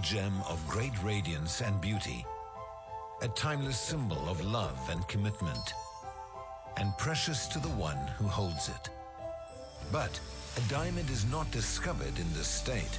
Gem 0.10 0.42
of 0.50 0.68
great 0.68 1.04
radiance 1.04 1.62
and 1.62 1.80
beauty, 1.80 2.26
a 3.22 3.28
timeless 3.28 3.80
symbol 3.80 4.28
of 4.28 4.44
love 4.44 4.80
and 4.90 5.08
commitment, 5.08 5.74
and 6.78 6.98
precious 6.98 7.46
to 7.46 7.60
the 7.60 7.76
one 7.78 8.08
who 8.18 8.26
holds 8.26 8.70
it. 8.70 8.90
But 9.92 10.20
a 10.58 10.62
diamond 10.68 11.12
is 11.12 11.32
not 11.32 11.52
discovered 11.52 12.18
in 12.18 12.34
this 12.34 12.48
state. 12.48 12.98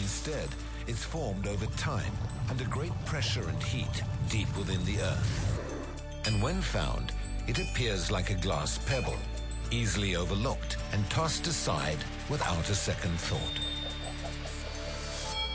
Instead, 0.00 0.48
it's 0.86 1.02
formed 1.02 1.48
over 1.48 1.66
time 1.76 2.12
under 2.48 2.64
great 2.66 2.94
pressure 3.04 3.48
and 3.48 3.60
heat 3.60 4.04
deep 4.28 4.56
within 4.56 4.84
the 4.84 5.00
earth. 5.00 6.22
And 6.24 6.40
when 6.40 6.60
found, 6.60 7.10
it 7.48 7.58
appears 7.58 8.12
like 8.12 8.30
a 8.30 8.40
glass 8.46 8.78
pebble, 8.86 9.18
easily 9.72 10.14
overlooked 10.14 10.76
and 10.92 11.10
tossed 11.10 11.48
aside 11.48 11.98
without 12.30 12.70
a 12.70 12.76
second 12.76 13.18
thought. 13.18 13.73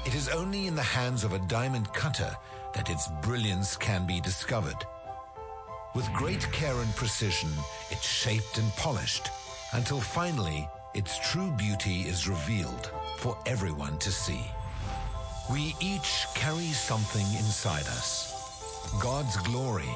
It 0.10 0.16
is 0.16 0.28
only 0.30 0.66
in 0.66 0.74
the 0.74 0.82
hands 0.82 1.24
of 1.24 1.34
a 1.34 1.46
diamond 1.48 1.94
cutter 1.94 2.36
that 2.74 2.90
its 2.90 3.10
brilliance 3.22 3.78
can 3.78 4.08
be 4.08 4.20
discovered. 4.20 4.84
With 5.94 6.12
great 6.14 6.52
care 6.52 6.76
and 6.82 6.96
precision, 6.96 7.52
it's 7.92 8.10
shaped 8.10 8.58
and 8.58 8.76
polished 8.76 9.30
until 9.74 10.02
finally 10.02 10.68
its 10.96 11.20
true 11.30 11.52
beauty 11.52 12.08
is 12.08 12.28
revealed 12.28 12.92
for 13.18 13.38
everyone 13.46 14.00
to 14.00 14.12
see. 14.12 14.42
We 15.48 15.76
each 15.80 16.26
carry 16.34 16.72
something 16.74 17.28
inside 17.38 17.86
us. 17.90 18.90
God's 19.00 19.38
glory, 19.38 19.94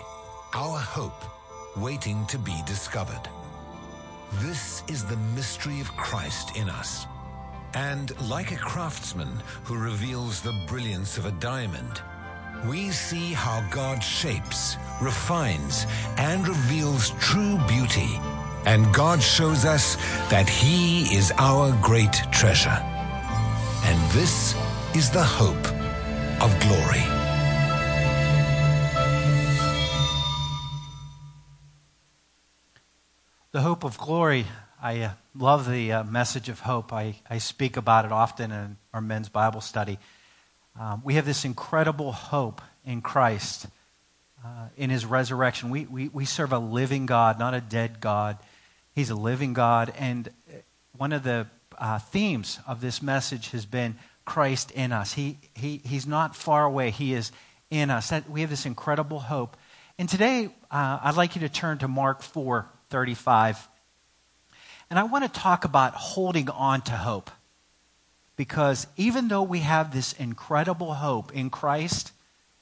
our 0.54 0.78
hope, 0.78 1.24
waiting 1.76 2.24
to 2.28 2.38
be 2.38 2.62
discovered. 2.68 3.28
This 4.34 4.84
is 4.88 5.06
the 5.06 5.18
mystery 5.34 5.82
of 5.82 5.98
Christ 5.98 6.56
in 6.56 6.70
us. 6.70 7.08
And 7.76 8.12
like 8.30 8.52
a 8.52 8.58
craftsman 8.58 9.42
who 9.64 9.78
reveals 9.78 10.42
the 10.42 10.54
brilliance 10.68 11.18
of 11.18 11.26
a 11.26 11.32
diamond, 11.32 12.02
we 12.68 12.92
see 12.92 13.34
how 13.34 13.68
God 13.72 14.04
shapes, 14.04 14.78
refines, 15.02 15.88
and 16.18 16.48
reveals 16.48 17.12
true 17.20 17.58
beauty. 17.68 18.20
And 18.66 18.94
God 18.94 19.22
shows 19.22 19.66
us 19.66 19.96
that 20.30 20.48
He 20.48 21.14
is 21.16 21.34
our 21.38 21.76
great 21.82 22.14
treasure. 22.32 22.80
And 23.86 24.12
this 24.12 24.56
is 24.96 25.10
the 25.10 25.24
hope 25.24 25.66
of 26.42 26.58
glory. 26.60 27.04
The 33.52 33.62
hope 33.62 33.84
of 33.84 33.98
glory. 33.98 34.46
I 34.84 35.00
uh, 35.00 35.12
love 35.34 35.72
the 35.72 35.94
uh, 35.94 36.04
message 36.04 36.50
of 36.50 36.60
hope. 36.60 36.92
I, 36.92 37.16
I 37.30 37.38
speak 37.38 37.78
about 37.78 38.04
it 38.04 38.12
often 38.12 38.52
in 38.52 38.76
our 38.94 39.00
men's 39.00 39.30
Bible 39.30 39.62
study. 39.62 39.98
Um, 40.78 41.02
we 41.06 41.14
have 41.14 41.26
this 41.26 41.46
incredible 41.46 42.12
hope 42.12 42.62
in 42.86 43.02
Christ, 43.02 43.68
uh, 44.44 44.68
in 44.76 44.90
his 44.90 45.06
resurrection. 45.06 45.70
We, 45.70 45.86
we, 45.86 46.10
we 46.10 46.26
serve 46.26 46.52
a 46.52 46.60
living 46.60 47.06
God, 47.06 47.40
not 47.40 47.54
a 47.54 47.62
dead 47.62 48.02
God. 48.02 48.38
He's 48.94 49.10
a 49.10 49.16
living 49.16 49.54
God. 49.54 49.94
And 49.98 50.28
one 50.98 51.14
of 51.14 51.24
the 51.24 51.48
uh, 51.78 52.00
themes 52.00 52.60
of 52.68 52.82
this 52.82 53.02
message 53.02 53.52
has 53.52 53.66
been 53.66 53.96
Christ 54.26 54.70
in 54.72 54.92
us. 54.92 55.14
He, 55.14 55.38
he, 55.54 55.80
he's 55.86 56.06
not 56.06 56.36
far 56.36 56.66
away, 56.66 56.92
He 56.92 57.14
is 57.14 57.32
in 57.70 57.90
us. 57.90 58.10
That, 58.10 58.30
we 58.30 58.42
have 58.42 58.50
this 58.50 58.66
incredible 58.66 59.20
hope. 59.22 59.56
And 59.98 60.10
today, 60.10 60.48
uh, 60.70 61.00
I'd 61.04 61.16
like 61.16 61.36
you 61.36 61.42
to 61.42 61.50
turn 61.50 61.78
to 61.78 61.88
Mark 61.88 62.22
4 62.22 62.68
35. 62.90 63.70
And 64.94 65.00
I 65.00 65.06
want 65.06 65.24
to 65.24 65.40
talk 65.40 65.66
about 65.66 65.96
holding 65.96 66.52
on 66.52 66.82
to 66.82 66.92
hope. 66.92 67.32
Because 68.36 68.86
even 68.96 69.28
though 69.28 69.42
we 69.42 69.62
have 69.62 69.92
this 69.92 70.14
incredible 70.14 70.94
hope 70.94 71.34
in 71.34 71.50
Christ, 71.50 72.12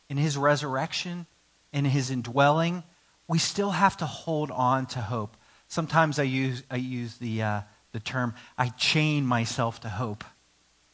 in 0.07 0.15
his 0.15 0.37
resurrection, 0.37 1.25
in 1.73 1.83
his 1.83 2.09
indwelling, 2.09 2.83
we 3.27 3.37
still 3.37 3.71
have 3.71 3.97
to 3.97 4.05
hold 4.05 4.49
on 4.49 4.85
to 4.85 5.01
hope. 5.01 5.35
Sometimes 5.67 6.19
I 6.19 6.23
use, 6.23 6.63
I 6.71 6.77
use 6.77 7.17
the, 7.17 7.43
uh, 7.43 7.61
the 7.91 7.99
term, 7.99 8.33
I 8.57 8.69
chain 8.69 9.25
myself 9.25 9.81
to 9.81 9.89
hope, 9.89 10.23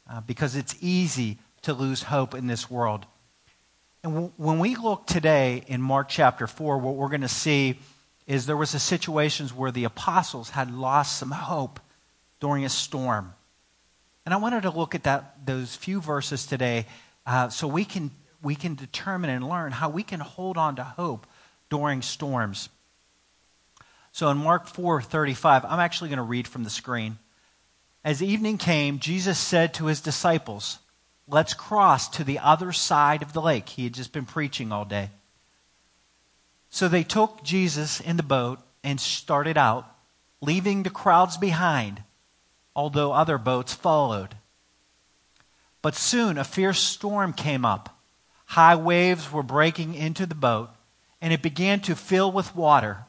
uh, 0.09 0.21
because 0.21 0.55
it's 0.55 0.75
easy 0.81 1.37
to 1.61 1.73
lose 1.75 2.01
hope 2.01 2.33
in 2.33 2.47
this 2.47 2.67
world. 2.71 3.05
And 4.03 4.11
w- 4.11 4.33
when 4.37 4.57
we 4.57 4.75
look 4.75 5.05
today 5.05 5.63
in 5.67 5.83
Mark 5.83 6.09
chapter 6.09 6.47
4, 6.47 6.79
what 6.79 6.95
we're 6.95 7.09
going 7.09 7.21
to 7.21 7.27
see 7.27 7.77
is 8.27 8.45
there 8.45 8.57
was 8.57 8.73
a 8.73 8.79
situations 8.79 9.53
where 9.53 9.71
the 9.71 9.85
apostles 9.85 10.51
had 10.51 10.69
lost 10.69 11.17
some 11.17 11.31
hope 11.31 11.79
during 12.39 12.65
a 12.65 12.69
storm. 12.69 13.33
And 14.25 14.33
I 14.33 14.37
wanted 14.37 14.63
to 14.63 14.69
look 14.69 14.93
at 14.93 15.03
that, 15.03 15.45
those 15.45 15.75
few 15.75 16.01
verses 16.01 16.45
today 16.45 16.85
uh, 17.25 17.49
so 17.49 17.67
we 17.67 17.85
can, 17.85 18.11
we 18.43 18.55
can 18.55 18.75
determine 18.75 19.29
and 19.29 19.47
learn 19.47 19.71
how 19.71 19.89
we 19.89 20.03
can 20.03 20.19
hold 20.19 20.57
on 20.57 20.75
to 20.75 20.83
hope 20.83 21.25
during 21.69 22.01
storms. 22.01 22.69
So 24.11 24.29
in 24.29 24.37
Mark 24.37 24.67
4:35, 24.67 25.65
I'm 25.65 25.79
actually 25.79 26.09
going 26.09 26.17
to 26.17 26.23
read 26.23 26.47
from 26.47 26.63
the 26.63 26.69
screen. 26.69 27.19
As 28.03 28.23
evening 28.23 28.57
came, 28.57 28.99
Jesus 28.99 29.37
said 29.37 29.73
to 29.75 29.85
his 29.85 30.01
disciples, 30.01 30.79
"Let's 31.27 31.53
cross 31.53 32.09
to 32.09 32.23
the 32.23 32.39
other 32.39 32.71
side 32.71 33.21
of 33.21 33.33
the 33.33 33.41
lake." 33.41 33.69
He 33.69 33.83
had 33.83 33.93
just 33.93 34.13
been 34.13 34.25
preaching 34.25 34.71
all 34.71 34.85
day. 34.85 35.11
So 36.77 36.87
they 36.87 37.03
took 37.03 37.41
Jesus 37.41 37.99
in 37.99 38.17
the 38.17 38.21
boat 38.37 38.59
and 38.83 39.01
started 39.01 39.57
out, 39.57 39.91
leaving 40.41 40.83
the 40.83 40.91
crowds 40.91 41.35
behind, 41.35 42.03
although 42.75 43.13
other 43.13 43.39
boats 43.39 43.73
followed. 43.73 44.35
But 45.81 45.95
soon 45.95 46.37
a 46.37 46.43
fierce 46.43 46.79
storm 46.79 47.33
came 47.33 47.65
up. 47.65 47.97
High 48.45 48.75
waves 48.75 49.31
were 49.31 49.41
breaking 49.41 49.95
into 49.95 50.27
the 50.27 50.35
boat, 50.35 50.69
and 51.19 51.33
it 51.33 51.41
began 51.41 51.79
to 51.79 51.95
fill 51.95 52.31
with 52.31 52.55
water. 52.55 53.05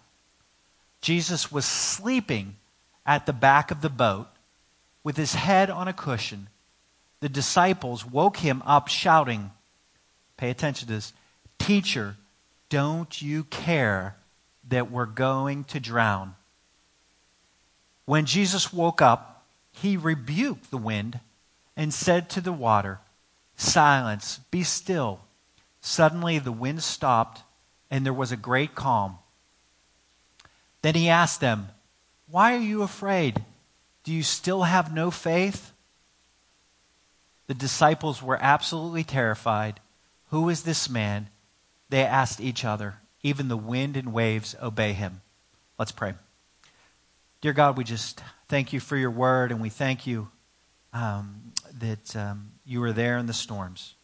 Jesus 1.03 1.53
was 1.53 1.67
sleeping 1.67 2.57
at 3.05 3.27
the 3.27 3.35
back 3.35 3.71
of 3.71 3.83
the 3.83 3.91
boat 3.91 4.29
with 5.05 5.19
his 5.19 5.35
head 5.35 5.69
on 5.69 5.89
a 5.89 5.93
cushion. 5.93 6.49
The 7.21 7.29
disciples 7.29 8.03
woke 8.03 8.39
him 8.39 8.63
up 8.65 8.89
shouting, 8.89 9.51
Pay 10.39 10.49
attention 10.49 10.89
to 10.89 10.95
this, 10.95 11.13
Teacher, 11.59 12.17
don't 12.69 13.21
you 13.23 13.45
care 13.45 14.17
that 14.69 14.91
we're 14.91 15.07
going 15.07 15.65
to 15.65 15.81
drown? 15.81 16.35
When 18.05 18.27
Jesus 18.27 18.73
woke 18.73 19.03
up, 19.03 19.45
he 19.73 19.97
rebuked 19.97 20.71
the 20.71 20.79
wind 20.79 21.21
and 21.77 21.93
said 21.93 22.29
to 22.31 22.41
the 22.41 22.53
water, 22.53 23.01
Silence, 23.57 24.41
be 24.51 24.63
still. 24.63 25.21
Suddenly 25.81 26.39
the 26.39 26.53
wind 26.53 26.83
stopped, 26.83 27.43
and 27.91 28.05
there 28.05 28.13
was 28.13 28.33
a 28.33 28.37
great 28.37 28.75
calm. 28.75 29.19
Then 30.83 30.95
he 30.95 31.09
asked 31.09 31.41
them, 31.41 31.69
Why 32.31 32.55
are 32.55 32.61
you 32.61 32.83
afraid? 32.83 33.45
Do 34.05 34.13
you 34.13 34.23
still 34.23 34.63
have 34.63 34.93
no 34.93 35.11
faith? 35.11 35.73
The 37.47 37.55
disciples 37.55 38.23
were 38.23 38.39
absolutely 38.41 39.05
terrified. 39.05 39.81
Who 40.31 40.49
is 40.49 40.63
this 40.63 40.89
man? 40.89 41.29
They 41.89 42.05
asked 42.05 42.41
each 42.41 42.65
other. 42.65 42.97
Even 43.23 43.49
the 43.49 43.57
wind 43.57 43.97
and 43.97 44.13
waves 44.13 44.55
obey 44.63 44.93
him. 44.93 45.21
Let's 45.79 45.93
pray. 45.93 46.15
Dear 47.41 47.53
God, 47.53 47.77
we 47.77 47.85
just 47.85 48.23
thank 48.49 48.73
you 48.73 48.81
for 48.81 48.97
your 48.97 49.11
word, 49.11 49.53
and 49.53 49.61
we 49.61 49.69
thank 49.69 50.07
you 50.07 50.29
um, 50.93 51.53
that 51.79 52.17
um, 52.17 52.53
you 52.65 52.81
were 52.81 52.93
there 52.93 53.19
in 53.19 53.27
the 53.27 53.33
storms. 53.33 53.95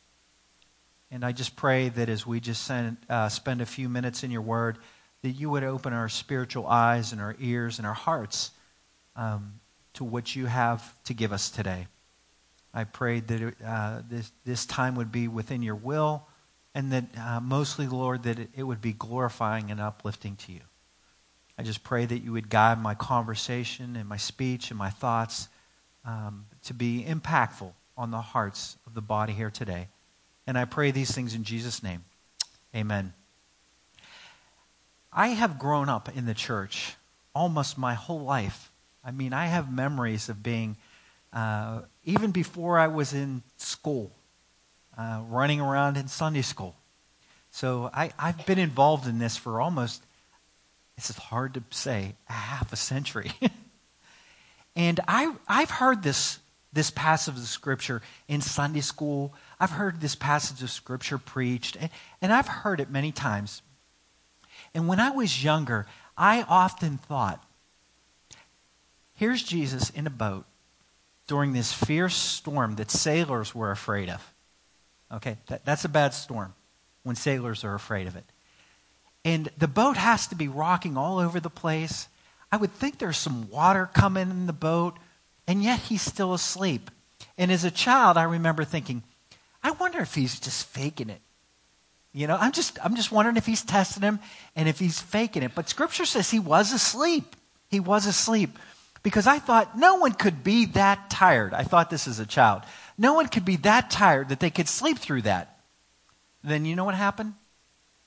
And 1.11 1.25
I 1.25 1.33
just 1.33 1.55
pray 1.55 1.91
that 1.91 2.09
as 2.09 2.27
we 2.27 2.41
just 2.41 2.65
send, 2.65 2.97
uh, 3.09 3.29
spend 3.29 3.61
a 3.61 3.67
few 3.67 3.89
minutes 3.89 4.25
in 4.25 4.31
your 4.31 4.43
word, 4.43 4.79
that 5.23 5.31
you 5.31 5.49
would 5.51 5.65
open 5.65 5.93
our 5.93 6.09
spiritual 6.09 6.67
eyes 6.67 7.13
and 7.13 7.21
our 7.21 7.37
ears 7.39 7.79
and 7.79 7.87
our 7.87 7.95
hearts 7.95 8.51
um, 9.17 9.61
to 9.95 10.05
what 10.05 10.35
you 10.35 10.47
have 10.47 10.95
to 11.05 11.15
give 11.15 11.33
us 11.33 11.51
today. 11.51 11.87
I 12.73 12.85
prayed 12.85 13.29
that 13.29 13.55
uh, 13.65 14.03
this, 14.09 14.33
this 14.45 14.67
time 14.67 14.97
would 14.97 15.13
be 15.13 15.29
within 15.29 15.63
your 15.63 15.77
will, 15.77 16.27
and 16.75 16.93
that 16.93 17.05
uh, 17.17 17.41
mostly, 17.41 17.87
Lord, 17.87 18.25
that 18.25 18.39
it, 18.55 18.63
would 18.63 18.81
be 18.81 18.93
glorifying 18.93 19.71
and 19.71 19.81
uplifting 19.81 20.37
to 20.37 20.53
you. 20.53 20.61
I 21.57 21.63
just 21.63 21.85
pray 21.85 22.05
that 22.05 22.19
you 22.19 22.33
would 22.33 22.51
guide 22.51 22.83
my 22.83 22.95
conversation 22.95 23.95
and 23.95 24.09
my 24.09 24.17
speech 24.17 24.71
and 24.71 24.79
my 24.79 24.91
thoughts 24.91 25.49
um, 26.05 26.47
to 26.65 26.75
be 26.75 27.05
impactful 27.09 27.73
on 27.97 28.11
the 28.11 28.21
hearts 28.21 28.77
of 28.87 28.95
the 28.95 29.01
body 29.01 29.33
here 29.33 29.51
today. 29.51 29.89
And 30.47 30.59
I 30.59 30.65
pray 30.65 30.91
these 30.91 31.13
things 31.13 31.35
in 31.35 31.45
Jesus' 31.45 31.83
name. 31.83 32.05
Amen. 32.75 33.15
I 35.13 35.29
have 35.29 35.61
grown 35.61 35.89
up 35.89 36.15
in 36.17 36.27
the 36.27 36.35
church 36.35 36.97
almost 37.35 37.79
my 37.79 37.95
whole 37.95 38.21
life. 38.21 38.73
I 39.05 39.13
mean, 39.13 39.33
I 39.33 39.47
have 39.47 39.73
memories 39.73 40.29
of 40.29 40.43
being, 40.43 40.77
uh, 41.33 41.83
even 42.05 42.33
before 42.33 42.81
I 42.81 42.89
was 42.89 43.13
in 43.13 43.45
school, 43.57 44.11
uh, 44.97 45.23
running 45.29 45.61
around 45.61 45.97
in 45.97 46.09
Sunday 46.09 46.43
school. 46.43 46.75
So 47.51 47.91
I, 47.95 48.13
I've 48.19 48.45
been 48.47 48.59
involved 48.59 49.07
in 49.07 49.19
this 49.19 49.37
for 49.37 49.61
almost, 49.61 50.03
it's 50.97 51.17
hard 51.17 51.55
to 51.55 51.63
say, 51.71 52.15
a 52.29 52.33
half 52.33 52.73
a 52.73 52.77
century. 52.77 53.31
and 54.77 54.99
I, 55.07 55.33
I've 55.47 55.71
heard 55.71 56.03
this, 56.03 56.41
this 56.73 56.91
passage 56.91 57.37
of 57.37 57.45
Scripture 57.45 58.03
in 58.27 58.41
Sunday 58.41 58.81
school. 58.81 59.33
I've 59.61 59.71
heard 59.71 60.01
this 60.01 60.17
passage 60.17 60.63
of 60.63 60.71
Scripture 60.71 61.17
preached, 61.17 61.77
and, 61.79 61.91
and 62.21 62.33
I've 62.33 62.49
heard 62.49 62.81
it 62.81 62.91
many 62.91 63.13
times. 63.13 63.63
And 64.75 64.89
when 64.89 64.99
I 64.99 65.11
was 65.11 65.45
younger, 65.45 65.87
I 66.19 66.43
often 66.49 66.99
thought, 66.99 67.45
here's 69.15 69.45
Jesus 69.45 69.91
in 69.91 70.09
a 70.09 70.11
boat 70.11 70.45
during 71.29 71.53
this 71.53 71.73
fierce 71.73 72.17
storm 72.17 72.75
that 72.77 72.91
sailors 72.91 73.55
were 73.55 73.71
afraid 73.71 74.11
of. 74.11 74.34
Okay, 75.15 75.37
that, 75.47 75.65
that's 75.65 75.85
a 75.85 75.89
bad 75.89 76.13
storm 76.15 76.55
when 77.03 77.17
sailors 77.17 77.65
are 77.65 77.75
afraid 77.75 78.07
of 78.07 78.17
it. 78.17 78.25
And 79.25 79.49
the 79.57 79.69
boat 79.69 79.97
has 79.97 80.27
to 80.29 80.35
be 80.35 80.49
rocking 80.49 80.97
all 80.97 81.19
over 81.19 81.41
the 81.41 81.51
place. 81.51 82.09
I 82.53 82.57
would 82.57 82.73
think 82.73 82.99
there's 82.99 83.17
some 83.17 83.49
water 83.49 83.89
coming 83.93 84.31
in 84.31 84.47
the 84.47 84.53
boat, 84.53 84.99
and 85.47 85.63
yet 85.63 85.79
he's 85.79 86.03
still 86.03 86.35
asleep. 86.35 86.91
And 87.39 87.51
as 87.51 87.65
a 87.65 87.71
child, 87.71 88.17
I 88.17 88.25
remember 88.25 88.65
thinking, 88.65 89.03
I 89.63 89.71
wonder 89.73 90.01
if 90.01 90.15
he's 90.15 90.39
just 90.39 90.67
faking 90.67 91.11
it. 91.11 91.21
You 92.13 92.27
know, 92.27 92.37
I'm 92.39 92.53
just, 92.53 92.79
I'm 92.85 92.95
just 92.95 93.11
wondering 93.11 93.37
if 93.37 93.47
he's 93.47 93.63
testing 93.63 94.03
him 94.03 94.21
and 94.55 94.69
if 94.69 94.79
he's 94.79 95.01
faking 95.01 95.43
it. 95.43 95.55
But 95.55 95.69
scripture 95.69 96.05
says 96.05 96.31
he 96.31 96.39
was 96.39 96.73
asleep. 96.73 97.35
He 97.69 97.81
was 97.81 98.07
asleep. 98.07 98.57
Because 99.03 99.27
I 99.27 99.39
thought 99.39 99.77
no 99.77 99.97
one 99.97 100.13
could 100.13 100.45
be 100.45 100.67
that 100.67 101.11
tired. 101.11 101.53
I 101.53 101.65
thought 101.65 101.91
this 101.91 102.07
as 102.07 102.21
a 102.21 102.27
child. 102.27 102.63
No 102.97 103.15
one 103.15 103.29
could 103.29 103.45
be 103.45 103.57
that 103.57 103.91
tired 103.91 104.29
that 104.29 104.41
they 104.41 104.51
could 104.51 104.69
sleep 104.69 104.99
through 104.99 105.23
that. 105.23 105.59
Then 106.43 106.65
you 106.65 106.77
know 106.77 106.85
what 106.85 106.95
happened? 106.95 107.35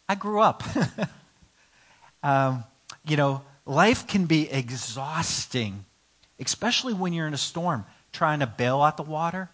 I 0.07 0.15
grew 0.15 0.39
up. 0.39 0.63
um, 2.23 2.63
you 3.05 3.17
know, 3.17 3.43
life 3.65 4.07
can 4.07 4.25
be 4.25 4.49
exhausting, 4.49 5.85
especially 6.39 6.93
when 6.93 7.13
you're 7.13 7.27
in 7.27 7.33
a 7.33 7.37
storm 7.37 7.85
trying 8.13 8.39
to 8.39 8.47
bail 8.47 8.81
out 8.81 8.97
the 8.97 9.03
water 9.03 9.49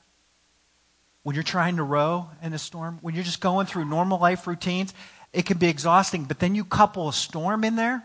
when 1.24 1.36
you're 1.36 1.44
trying 1.44 1.78
to 1.78 1.84
row 1.84 2.30
in 2.42 2.54
a 2.54 2.60
storm, 2.60 3.00
when 3.02 3.16
you're 3.16 3.24
just 3.24 3.42
going 3.42 3.66
through 3.66 3.86
normal 3.86 4.20
life 4.20 4.46
routines, 4.46 4.94
it 5.32 5.46
can 5.46 5.58
be 5.58 5.68
exhausting. 5.68 6.26
But 6.26 6.40
then 6.40 6.54
you 6.54 6.66
couple 6.66 7.10
a 7.10 7.14
storm 7.14 7.64
in 7.64 7.78
there, 7.78 8.04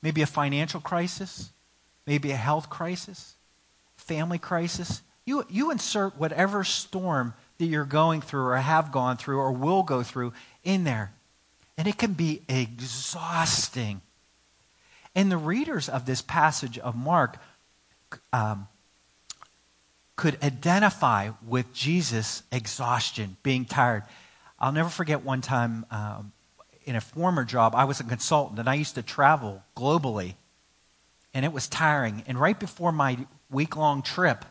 maybe 0.00 0.22
a 0.22 0.26
financial 0.26 0.80
crisis, 0.80 1.50
maybe 2.06 2.30
a 2.30 2.36
health 2.36 2.70
crisis, 2.70 3.34
family 3.96 4.38
crisis. 4.38 5.02
You, 5.24 5.44
you 5.48 5.70
insert 5.70 6.18
whatever 6.18 6.64
storm 6.64 7.34
that 7.58 7.66
you're 7.66 7.84
going 7.84 8.20
through 8.20 8.46
or 8.46 8.56
have 8.56 8.90
gone 8.90 9.16
through 9.16 9.38
or 9.38 9.52
will 9.52 9.82
go 9.82 10.02
through 10.02 10.32
in 10.64 10.84
there. 10.84 11.12
And 11.78 11.86
it 11.86 11.96
can 11.96 12.12
be 12.12 12.42
exhausting. 12.48 14.00
And 15.14 15.30
the 15.30 15.36
readers 15.36 15.88
of 15.88 16.06
this 16.06 16.22
passage 16.22 16.78
of 16.78 16.96
Mark 16.96 17.38
um, 18.32 18.68
could 20.16 20.42
identify 20.42 21.30
with 21.46 21.72
Jesus' 21.72 22.42
exhaustion, 22.50 23.36
being 23.42 23.64
tired. 23.64 24.02
I'll 24.58 24.72
never 24.72 24.88
forget 24.88 25.24
one 25.24 25.40
time 25.40 25.86
um, 25.90 26.32
in 26.84 26.96
a 26.96 27.00
former 27.00 27.44
job, 27.44 27.74
I 27.74 27.84
was 27.84 28.00
a 28.00 28.04
consultant 28.04 28.58
and 28.58 28.68
I 28.68 28.74
used 28.74 28.96
to 28.96 29.02
travel 29.02 29.62
globally. 29.76 30.34
And 31.34 31.44
it 31.44 31.52
was 31.52 31.68
tiring. 31.68 32.24
And 32.26 32.38
right 32.38 32.58
before 32.58 32.92
my 32.92 33.18
week 33.50 33.76
long 33.76 34.02
trip, 34.02 34.44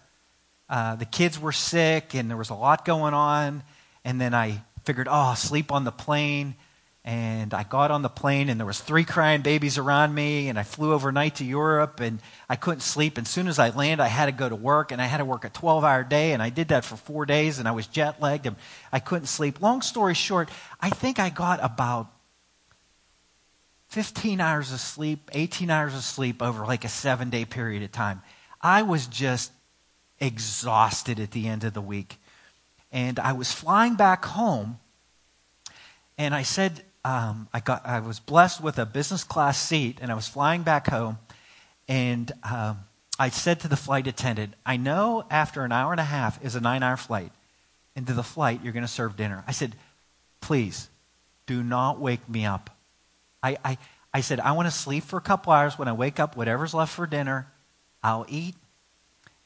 uh, 0.71 0.95
the 0.95 1.05
kids 1.05 1.38
were 1.38 1.51
sick 1.51 2.15
and 2.15 2.29
there 2.29 2.38
was 2.38 2.49
a 2.49 2.55
lot 2.55 2.86
going 2.86 3.13
on. 3.13 3.62
And 4.05 4.21
then 4.21 4.34
I 4.34 4.63
figured, 4.86 5.10
oh, 5.10 5.12
I'll 5.12 5.36
sleep 5.36 5.69
on 5.69 5.84
the 5.84 5.91
plane 5.91 6.55
and 7.03 7.53
I 7.53 7.63
got 7.63 7.91
on 7.91 8.03
the 8.03 8.10
plane 8.10 8.47
and 8.47 8.57
there 8.57 8.65
was 8.65 8.79
three 8.79 9.03
crying 9.03 9.41
babies 9.41 9.77
around 9.77 10.15
me 10.15 10.47
and 10.47 10.57
I 10.57 10.63
flew 10.63 10.93
overnight 10.93 11.36
to 11.36 11.45
Europe 11.45 11.99
and 11.99 12.19
I 12.47 12.55
couldn't 12.55 12.81
sleep 12.81 13.17
and 13.17 13.25
as 13.25 13.31
soon 13.31 13.47
as 13.47 13.60
I 13.60 13.71
landed 13.71 14.03
I 14.03 14.07
had 14.07 14.27
to 14.27 14.31
go 14.31 14.47
to 14.47 14.55
work 14.55 14.91
and 14.91 15.01
I 15.01 15.05
had 15.05 15.17
to 15.17 15.25
work 15.25 15.43
a 15.43 15.49
12-hour 15.49 16.03
day 16.03 16.31
and 16.31 16.41
I 16.43 16.49
did 16.49 16.69
that 16.69 16.86
for 16.86 16.95
4 16.95 17.25
days 17.25 17.57
and 17.57 17.67
I 17.67 17.71
was 17.71 17.88
jet 17.88 18.21
lagged 18.21 18.45
and 18.45 18.55
I 18.93 18.99
couldn't 18.99 19.27
sleep. 19.27 19.62
Long 19.62 19.81
story 19.81 20.13
short, 20.13 20.49
I 20.79 20.91
think 20.91 21.19
I 21.19 21.29
got 21.29 21.60
about 21.62 22.07
15 23.88 24.39
hours 24.39 24.71
of 24.71 24.79
sleep, 24.79 25.31
18 25.34 25.69
hours 25.69 25.95
of 25.95 26.03
sleep 26.03 26.41
over 26.41 26.65
like 26.65 26.86
a 26.86 26.88
7-day 26.88 27.45
period 27.45 27.81
of 27.84 27.91
time. 27.91 28.21
I 28.62 28.84
was 28.84 29.07
just 29.07 29.51
exhausted 30.21 31.19
at 31.19 31.31
the 31.31 31.47
end 31.47 31.65
of 31.65 31.73
the 31.73 31.81
week. 31.81 32.17
And 32.91 33.19
I 33.19 33.34
was 33.34 33.51
flying 33.51 33.95
back 33.95 34.23
home 34.23 34.79
and 36.17 36.34
I 36.36 36.43
said 36.43 36.84
um, 37.03 37.47
I, 37.53 37.60
got, 37.60 37.86
I 37.86 37.99
was 37.99 38.19
blessed 38.19 38.62
with 38.62 38.77
a 38.77 38.86
business 38.86 39.23
class 39.23 39.60
seat, 39.60 39.97
and 40.01 40.12
I 40.12 40.15
was 40.15 40.27
flying 40.27 40.62
back 40.62 40.88
home. 40.88 41.17
And 41.88 42.31
um, 42.43 42.79
I 43.17 43.29
said 43.29 43.60
to 43.62 43.67
the 43.67 43.75
flight 43.75 44.07
attendant, 44.07 44.53
I 44.65 44.77
know 44.77 45.25
after 45.29 45.63
an 45.63 45.71
hour 45.71 45.91
and 45.91 45.99
a 45.99 46.05
half 46.05 46.43
is 46.43 46.55
a 46.55 46.62
nine 46.62 46.84
hour 46.84 46.97
flight. 46.97 47.31
Into 47.95 48.13
the 48.13 48.23
flight, 48.23 48.62
you're 48.63 48.71
going 48.71 48.86
to 48.86 48.91
serve 48.91 49.17
dinner. 49.17 49.43
I 49.47 49.51
said, 49.51 49.75
please 50.39 50.89
do 51.45 51.63
not 51.63 51.99
wake 51.99 52.27
me 52.29 52.45
up. 52.45 52.69
I, 53.43 53.57
I, 53.65 53.77
I 54.13 54.21
said, 54.21 54.39
I 54.39 54.51
want 54.53 54.67
to 54.67 54.71
sleep 54.71 55.03
for 55.03 55.17
a 55.17 55.21
couple 55.21 55.51
hours. 55.51 55.77
When 55.77 55.88
I 55.88 55.93
wake 55.93 56.19
up, 56.19 56.38
whatever's 56.38 56.73
left 56.73 56.93
for 56.93 57.07
dinner, 57.07 57.47
I'll 58.03 58.25
eat, 58.29 58.55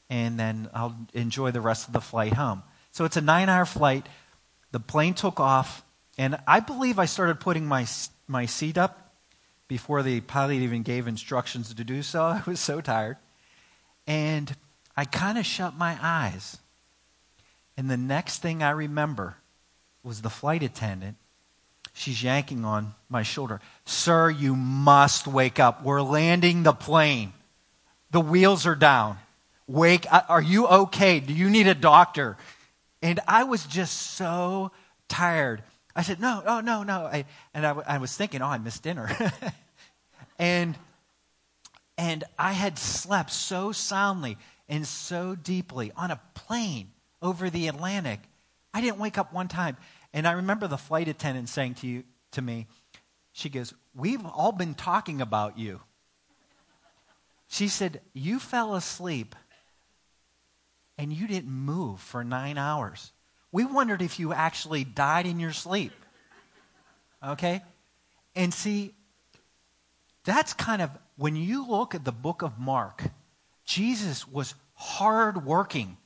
and 0.08 0.38
then 0.38 0.68
I'll 0.72 0.96
enjoy 1.14 1.50
the 1.50 1.60
rest 1.60 1.86
of 1.86 1.92
the 1.92 2.00
flight 2.00 2.34
home. 2.34 2.62
So 2.92 3.04
it's 3.04 3.16
a 3.16 3.20
nine 3.20 3.48
hour 3.48 3.66
flight. 3.66 4.08
The 4.72 4.80
plane 4.80 5.14
took 5.14 5.40
off. 5.40 5.82
And 6.18 6.38
I 6.46 6.60
believe 6.60 6.98
I 6.98 7.04
started 7.04 7.40
putting 7.40 7.66
my, 7.66 7.86
my 8.26 8.46
seat 8.46 8.78
up 8.78 9.14
before 9.68 10.02
the 10.02 10.20
pilot 10.22 10.54
even 10.54 10.82
gave 10.82 11.06
instructions 11.06 11.74
to 11.74 11.84
do 11.84 12.02
so. 12.02 12.22
I 12.24 12.42
was 12.46 12.60
so 12.60 12.80
tired. 12.80 13.16
And 14.06 14.54
I 14.96 15.04
kind 15.04 15.36
of 15.36 15.44
shut 15.44 15.76
my 15.76 15.98
eyes. 16.00 16.58
And 17.76 17.90
the 17.90 17.96
next 17.96 18.40
thing 18.40 18.62
I 18.62 18.70
remember 18.70 19.36
was 20.02 20.22
the 20.22 20.30
flight 20.30 20.62
attendant. 20.62 21.16
She's 21.92 22.22
yanking 22.22 22.64
on 22.64 22.94
my 23.08 23.22
shoulder. 23.22 23.60
Sir, 23.84 24.30
you 24.30 24.54
must 24.54 25.26
wake 25.26 25.58
up. 25.58 25.82
We're 25.82 26.02
landing 26.02 26.62
the 26.62 26.72
plane. 26.72 27.32
The 28.10 28.20
wheels 28.20 28.66
are 28.66 28.74
down. 28.74 29.18
Wake 29.66 30.06
Are 30.10 30.42
you 30.42 30.66
okay? 30.66 31.20
Do 31.20 31.32
you 31.32 31.50
need 31.50 31.66
a 31.66 31.74
doctor? 31.74 32.36
And 33.02 33.20
I 33.26 33.44
was 33.44 33.66
just 33.66 33.96
so 33.96 34.70
tired. 35.08 35.62
I 35.94 36.02
said, 36.02 36.20
no, 36.20 36.42
oh, 36.46 36.60
no, 36.60 36.82
no. 36.82 37.06
I, 37.06 37.24
and 37.54 37.66
I, 37.66 37.70
I 37.86 37.98
was 37.98 38.16
thinking, 38.16 38.42
oh, 38.42 38.46
I 38.46 38.58
missed 38.58 38.82
dinner. 38.82 39.08
and, 40.38 40.76
and 41.96 42.24
I 42.38 42.52
had 42.52 42.78
slept 42.78 43.32
so 43.32 43.72
soundly 43.72 44.36
and 44.68 44.86
so 44.86 45.34
deeply 45.34 45.92
on 45.96 46.10
a 46.10 46.20
plane 46.34 46.90
over 47.22 47.48
the 47.48 47.68
Atlantic. 47.68 48.20
I 48.74 48.80
didn't 48.80 48.98
wake 48.98 49.18
up 49.18 49.32
one 49.32 49.48
time. 49.48 49.76
And 50.12 50.26
I 50.26 50.32
remember 50.32 50.66
the 50.68 50.76
flight 50.76 51.08
attendant 51.08 51.48
saying 51.48 51.74
to, 51.76 51.86
you, 51.86 52.04
to 52.32 52.42
me, 52.42 52.66
she 53.32 53.48
goes, 53.48 53.72
We've 53.94 54.24
all 54.24 54.52
been 54.52 54.74
talking 54.74 55.20
about 55.20 55.58
you. 55.58 55.80
She 57.48 57.68
said, 57.68 58.00
You 58.12 58.38
fell 58.38 58.74
asleep 58.74 59.34
and 60.98 61.12
you 61.12 61.26
didn't 61.26 61.50
move 61.50 62.00
for 62.00 62.24
nine 62.24 62.58
hours. 62.58 63.12
We 63.52 63.64
wondered 63.64 64.02
if 64.02 64.18
you 64.18 64.32
actually 64.32 64.84
died 64.84 65.26
in 65.26 65.40
your 65.40 65.52
sleep. 65.52 65.92
Okay? 67.26 67.62
And 68.34 68.52
see, 68.52 68.94
that's 70.24 70.52
kind 70.52 70.82
of, 70.82 70.90
when 71.16 71.36
you 71.36 71.66
look 71.66 71.94
at 71.94 72.04
the 72.04 72.12
book 72.12 72.42
of 72.42 72.58
Mark, 72.58 73.02
Jesus 73.64 74.28
was 74.28 74.54
hard 74.74 75.44
working. 75.44 75.96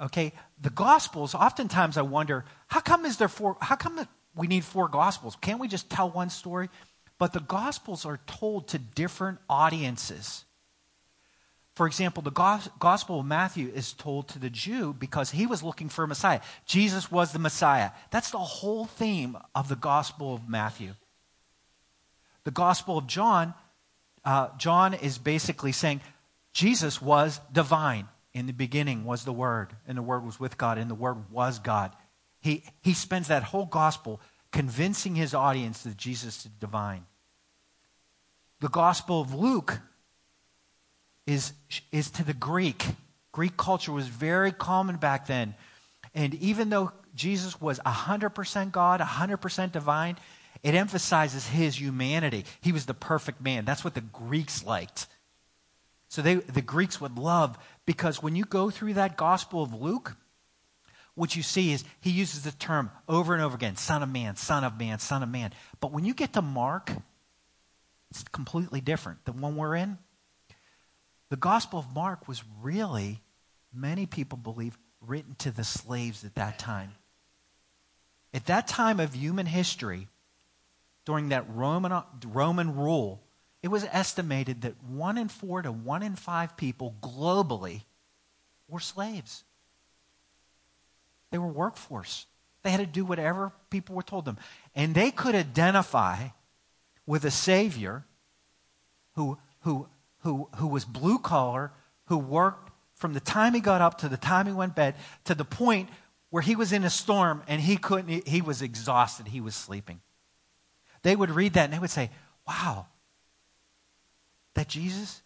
Okay? 0.00 0.32
The 0.60 0.70
Gospels, 0.70 1.34
oftentimes 1.34 1.96
I 1.96 2.02
wonder, 2.02 2.44
how 2.68 2.80
come 2.80 3.04
is 3.04 3.16
there 3.16 3.28
four, 3.28 3.56
how 3.60 3.76
come 3.76 4.06
we 4.34 4.46
need 4.46 4.64
four 4.64 4.88
Gospels? 4.88 5.36
Can't 5.40 5.60
we 5.60 5.68
just 5.68 5.90
tell 5.90 6.10
one 6.10 6.30
story? 6.30 6.68
But 7.18 7.32
the 7.32 7.40
Gospels 7.40 8.06
are 8.06 8.20
told 8.26 8.68
to 8.68 8.78
different 8.78 9.38
audiences. 9.48 10.44
For 11.80 11.86
example, 11.86 12.22
the 12.22 12.30
Gospel 12.78 13.20
of 13.20 13.24
Matthew 13.24 13.72
is 13.74 13.94
told 13.94 14.28
to 14.28 14.38
the 14.38 14.50
Jew 14.50 14.92
because 14.92 15.30
he 15.30 15.46
was 15.46 15.62
looking 15.62 15.88
for 15.88 16.04
a 16.04 16.06
Messiah. 16.06 16.42
Jesus 16.66 17.10
was 17.10 17.32
the 17.32 17.38
Messiah. 17.38 17.92
That's 18.10 18.30
the 18.30 18.36
whole 18.36 18.84
theme 18.84 19.38
of 19.54 19.70
the 19.70 19.76
Gospel 19.76 20.34
of 20.34 20.46
Matthew. 20.46 20.92
The 22.44 22.50
Gospel 22.50 22.98
of 22.98 23.06
John, 23.06 23.54
uh, 24.26 24.48
John 24.58 24.92
is 24.92 25.16
basically 25.16 25.72
saying 25.72 26.02
Jesus 26.52 27.00
was 27.00 27.40
divine. 27.50 28.08
In 28.34 28.44
the 28.44 28.52
beginning 28.52 29.06
was 29.06 29.24
the 29.24 29.32
Word, 29.32 29.74
and 29.88 29.96
the 29.96 30.02
Word 30.02 30.22
was 30.22 30.38
with 30.38 30.58
God, 30.58 30.76
and 30.76 30.90
the 30.90 30.94
Word 30.94 31.30
was 31.30 31.58
God. 31.60 31.96
He, 32.40 32.62
he 32.82 32.92
spends 32.92 33.28
that 33.28 33.44
whole 33.44 33.64
Gospel 33.64 34.20
convincing 34.52 35.14
his 35.14 35.32
audience 35.32 35.84
that 35.84 35.96
Jesus 35.96 36.44
is 36.44 36.50
divine. 36.60 37.06
The 38.60 38.68
Gospel 38.68 39.22
of 39.22 39.32
Luke 39.32 39.80
is, 41.30 41.52
is 41.92 42.10
to 42.10 42.24
the 42.24 42.34
Greek. 42.34 42.84
Greek 43.32 43.56
culture 43.56 43.92
was 43.92 44.08
very 44.08 44.52
common 44.52 44.96
back 44.96 45.26
then. 45.26 45.54
And 46.14 46.34
even 46.34 46.70
though 46.70 46.92
Jesus 47.14 47.60
was 47.60 47.78
100% 47.80 48.72
God, 48.72 49.00
100% 49.00 49.72
divine, 49.72 50.16
it 50.62 50.74
emphasizes 50.74 51.46
his 51.46 51.80
humanity. 51.80 52.44
He 52.60 52.72
was 52.72 52.86
the 52.86 52.94
perfect 52.94 53.40
man. 53.40 53.64
That's 53.64 53.84
what 53.84 53.94
the 53.94 54.00
Greeks 54.00 54.64
liked. 54.64 55.06
So 56.08 56.22
they, 56.22 56.34
the 56.34 56.62
Greeks 56.62 57.00
would 57.00 57.16
love, 57.16 57.56
because 57.86 58.20
when 58.20 58.34
you 58.34 58.44
go 58.44 58.68
through 58.68 58.94
that 58.94 59.16
Gospel 59.16 59.62
of 59.62 59.72
Luke, 59.72 60.16
what 61.14 61.36
you 61.36 61.42
see 61.42 61.72
is 61.72 61.84
he 62.00 62.10
uses 62.10 62.42
the 62.42 62.50
term 62.50 62.90
over 63.08 63.34
and 63.34 63.42
over 63.42 63.54
again 63.54 63.76
Son 63.76 64.02
of 64.02 64.08
Man, 64.08 64.34
Son 64.34 64.64
of 64.64 64.76
Man, 64.76 64.98
Son 64.98 65.22
of 65.22 65.28
Man. 65.28 65.52
But 65.80 65.92
when 65.92 66.04
you 66.04 66.14
get 66.14 66.32
to 66.32 66.42
Mark, 66.42 66.90
it's 68.10 68.24
completely 68.24 68.80
different. 68.80 69.24
The 69.24 69.32
one 69.32 69.54
we're 69.54 69.76
in, 69.76 69.98
the 71.30 71.36
Gospel 71.36 71.78
of 71.78 71.94
Mark 71.94 72.28
was 72.28 72.42
really, 72.60 73.22
many 73.72 74.04
people 74.04 74.36
believe, 74.36 74.76
written 75.00 75.36
to 75.36 75.50
the 75.50 75.64
slaves 75.64 76.24
at 76.24 76.34
that 76.34 76.58
time. 76.58 76.92
At 78.34 78.46
that 78.46 78.68
time 78.68 79.00
of 79.00 79.14
human 79.14 79.46
history, 79.46 80.08
during 81.04 81.30
that 81.30 81.48
Roman, 81.48 82.02
Roman 82.26 82.76
rule, 82.76 83.22
it 83.62 83.68
was 83.68 83.84
estimated 83.90 84.62
that 84.62 84.82
one 84.82 85.16
in 85.16 85.28
four 85.28 85.62
to 85.62 85.72
one 85.72 86.02
in 86.02 86.16
five 86.16 86.56
people 86.56 86.94
globally 87.00 87.82
were 88.68 88.80
slaves. 88.80 89.44
They 91.30 91.38
were 91.38 91.46
workforce. 91.46 92.26
They 92.62 92.70
had 92.70 92.80
to 92.80 92.86
do 92.86 93.04
whatever 93.04 93.52
people 93.70 93.94
were 93.94 94.02
told 94.02 94.24
them. 94.24 94.36
And 94.74 94.94
they 94.94 95.10
could 95.10 95.34
identify 95.34 96.28
with 97.06 97.24
a 97.24 97.30
Savior 97.30 98.04
who, 99.14 99.38
who 99.60 99.88
who, 100.20 100.48
who 100.56 100.66
was 100.66 100.84
blue 100.84 101.18
collar, 101.18 101.72
who 102.06 102.18
worked 102.18 102.70
from 102.94 103.14
the 103.14 103.20
time 103.20 103.54
he 103.54 103.60
got 103.60 103.80
up 103.80 103.98
to 103.98 104.08
the 104.08 104.16
time 104.16 104.46
he 104.46 104.52
went 104.52 104.74
bed 104.74 104.94
to 105.24 105.34
the 105.34 105.44
point 105.44 105.88
where 106.28 106.42
he 106.42 106.54
was 106.54 106.72
in 106.72 106.84
a 106.84 106.90
storm 106.90 107.42
and 107.48 107.60
he 107.60 107.76
couldn't, 107.76 108.26
he 108.28 108.40
was 108.40 108.62
exhausted, 108.62 109.28
he 109.28 109.40
was 109.40 109.54
sleeping. 109.54 110.00
They 111.02 111.16
would 111.16 111.30
read 111.30 111.54
that 111.54 111.64
and 111.64 111.72
they 111.72 111.78
would 111.78 111.90
say, 111.90 112.10
wow, 112.46 112.86
that 114.54 114.68
Jesus, 114.68 115.22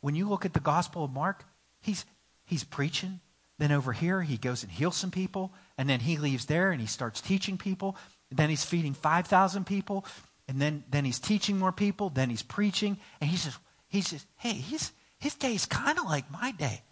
when 0.00 0.14
you 0.14 0.28
look 0.28 0.44
at 0.44 0.52
the 0.52 0.60
Gospel 0.60 1.04
of 1.04 1.12
Mark, 1.12 1.44
he's, 1.80 2.04
he's 2.44 2.64
preaching. 2.64 3.20
Then 3.58 3.70
over 3.70 3.92
here, 3.92 4.22
he 4.22 4.36
goes 4.36 4.62
and 4.62 4.72
heals 4.72 4.96
some 4.96 5.10
people. 5.10 5.52
And 5.78 5.88
then 5.88 6.00
he 6.00 6.16
leaves 6.16 6.46
there 6.46 6.72
and 6.72 6.80
he 6.80 6.86
starts 6.86 7.20
teaching 7.20 7.56
people. 7.56 7.96
And 8.30 8.38
then 8.38 8.50
he's 8.50 8.64
feeding 8.64 8.94
5,000 8.94 9.64
people. 9.64 10.04
And 10.48 10.60
then, 10.60 10.84
then 10.90 11.04
he's 11.04 11.20
teaching 11.20 11.58
more 11.58 11.72
people. 11.72 12.10
Then 12.10 12.30
he's 12.30 12.42
preaching. 12.42 12.98
And 13.20 13.30
he 13.30 13.36
says, 13.36 13.56
he 13.94 14.02
says, 14.02 14.26
hey, 14.36 14.52
his, 14.52 14.92
his 15.18 15.34
day 15.34 15.54
is 15.54 15.66
kind 15.66 15.98
of 15.98 16.06
like 16.06 16.30
my 16.30 16.52
day. 16.52 16.82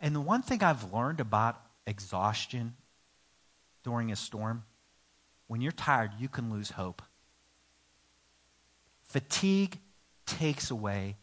And 0.00 0.14
the 0.14 0.20
one 0.20 0.42
thing 0.42 0.62
I've 0.62 0.92
learned 0.92 1.20
about 1.20 1.60
exhaustion 1.86 2.74
during 3.82 4.12
a 4.12 4.16
storm, 4.16 4.64
when 5.46 5.60
you're 5.60 5.72
tired, 5.72 6.12
you 6.18 6.28
can 6.28 6.50
lose 6.50 6.70
hope. 6.70 7.02
Fatigue 9.04 9.78
takes 10.26 10.70
away 10.70 11.16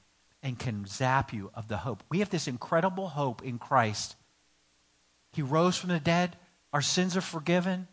and 0.43 0.59
can 0.59 0.85
zap 0.85 1.33
you 1.33 1.51
of 1.53 1.67
the 1.67 1.77
hope. 1.77 2.03
We 2.09 2.19
have 2.19 2.29
this 2.29 2.47
incredible 2.47 3.09
hope 3.09 3.43
in 3.43 3.59
Christ. 3.59 4.15
He 5.31 5.41
rose 5.41 5.77
from 5.77 5.89
the 5.89 5.99
dead. 5.99 6.37
Our 6.71 6.81
sins 6.81 7.17
are 7.17 7.21
forgiven. 7.21 7.87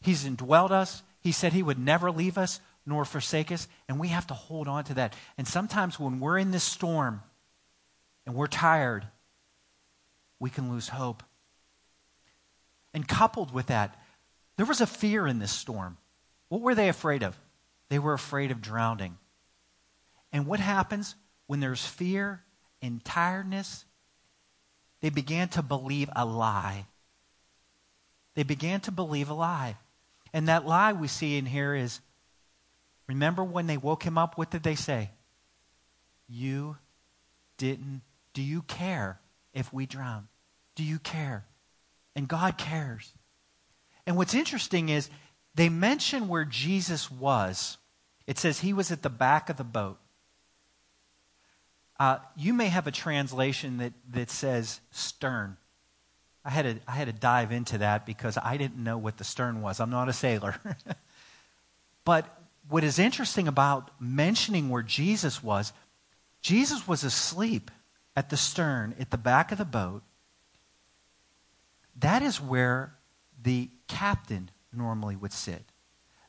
He's 0.00 0.24
indwelled 0.24 0.70
us. 0.70 1.02
He 1.20 1.32
said 1.32 1.52
he 1.52 1.62
would 1.62 1.78
never 1.78 2.10
leave 2.10 2.38
us 2.38 2.60
nor 2.88 3.04
forsake 3.04 3.52
us. 3.52 3.68
And 3.88 4.00
we 4.00 4.08
have 4.08 4.26
to 4.28 4.34
hold 4.34 4.66
on 4.66 4.84
to 4.84 4.94
that. 4.94 5.14
And 5.36 5.46
sometimes 5.46 6.00
when 6.00 6.20
we're 6.20 6.38
in 6.38 6.50
this 6.50 6.64
storm 6.64 7.22
and 8.26 8.34
we're 8.34 8.46
tired, 8.46 9.06
we 10.40 10.48
can 10.48 10.70
lose 10.70 10.88
hope. 10.88 11.22
And 12.94 13.06
coupled 13.06 13.52
with 13.52 13.66
that, 13.66 14.00
there 14.56 14.66
was 14.66 14.80
a 14.80 14.86
fear 14.86 15.26
in 15.26 15.38
this 15.38 15.52
storm. 15.52 15.98
What 16.48 16.62
were 16.62 16.74
they 16.74 16.88
afraid 16.88 17.22
of? 17.22 17.38
They 17.90 17.98
were 17.98 18.14
afraid 18.14 18.50
of 18.50 18.62
drowning. 18.62 19.18
And 20.32 20.46
what 20.46 20.60
happens 20.60 21.14
when 21.46 21.60
there's 21.60 21.84
fear 21.84 22.42
and 22.80 23.04
tiredness? 23.04 23.84
They 25.00 25.10
began 25.10 25.48
to 25.50 25.62
believe 25.62 26.08
a 26.16 26.24
lie. 26.24 26.86
They 28.34 28.42
began 28.44 28.80
to 28.80 28.90
believe 28.90 29.28
a 29.28 29.34
lie. 29.34 29.76
And 30.32 30.48
that 30.48 30.66
lie 30.66 30.92
we 30.92 31.08
see 31.08 31.36
in 31.36 31.46
here 31.46 31.74
is 31.74 32.00
Remember 33.08 33.42
when 33.42 33.66
they 33.66 33.76
woke 33.76 34.02
him 34.02 34.18
up, 34.18 34.36
what 34.36 34.50
did 34.50 34.62
they 34.62 34.74
say? 34.74 35.10
You 36.28 36.76
didn't, 37.56 38.02
do 38.34 38.42
you 38.42 38.62
care 38.62 39.18
if 39.54 39.72
we 39.72 39.86
drown? 39.86 40.28
Do 40.76 40.84
you 40.84 40.98
care? 40.98 41.46
And 42.14 42.28
God 42.28 42.58
cares. 42.58 43.12
And 44.06 44.16
what's 44.16 44.34
interesting 44.34 44.90
is 44.90 45.08
they 45.54 45.68
mention 45.68 46.28
where 46.28 46.44
Jesus 46.44 47.10
was. 47.10 47.78
It 48.26 48.38
says 48.38 48.60
he 48.60 48.72
was 48.72 48.92
at 48.92 49.02
the 49.02 49.10
back 49.10 49.48
of 49.48 49.56
the 49.56 49.64
boat. 49.64 49.98
Uh, 51.98 52.18
you 52.36 52.52
may 52.52 52.68
have 52.68 52.86
a 52.86 52.92
translation 52.92 53.78
that, 53.78 53.92
that 54.10 54.30
says 54.30 54.80
stern. 54.90 55.56
I 56.44 56.50
had, 56.50 56.62
to, 56.62 56.78
I 56.86 56.92
had 56.92 57.06
to 57.06 57.12
dive 57.12 57.50
into 57.50 57.78
that 57.78 58.06
because 58.06 58.38
I 58.40 58.56
didn't 58.56 58.82
know 58.82 58.96
what 58.96 59.16
the 59.16 59.24
stern 59.24 59.62
was. 59.62 59.80
I'm 59.80 59.90
not 59.90 60.08
a 60.08 60.12
sailor. 60.12 60.54
but 62.04 62.37
what 62.68 62.84
is 62.84 62.98
interesting 62.98 63.48
about 63.48 63.90
mentioning 64.00 64.68
where 64.68 64.82
Jesus 64.82 65.42
was, 65.42 65.72
Jesus 66.42 66.86
was 66.86 67.04
asleep 67.04 67.70
at 68.16 68.30
the 68.30 68.36
stern, 68.36 68.94
at 68.98 69.10
the 69.10 69.18
back 69.18 69.52
of 69.52 69.58
the 69.58 69.64
boat. 69.64 70.02
That 72.00 72.22
is 72.22 72.40
where 72.40 72.94
the 73.42 73.70
captain 73.88 74.50
normally 74.72 75.16
would 75.16 75.32
sit. 75.32 75.64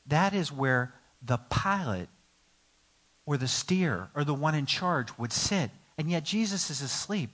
That 0.06 0.34
is 0.34 0.50
where 0.50 0.94
the 1.22 1.36
pilot 1.36 2.08
or 3.26 3.36
the 3.36 3.48
steer 3.48 4.08
or 4.14 4.24
the 4.24 4.34
one 4.34 4.54
in 4.54 4.66
charge 4.66 5.16
would 5.18 5.32
sit. 5.32 5.70
And 5.98 6.10
yet 6.10 6.24
Jesus 6.24 6.70
is 6.70 6.80
asleep. 6.80 7.30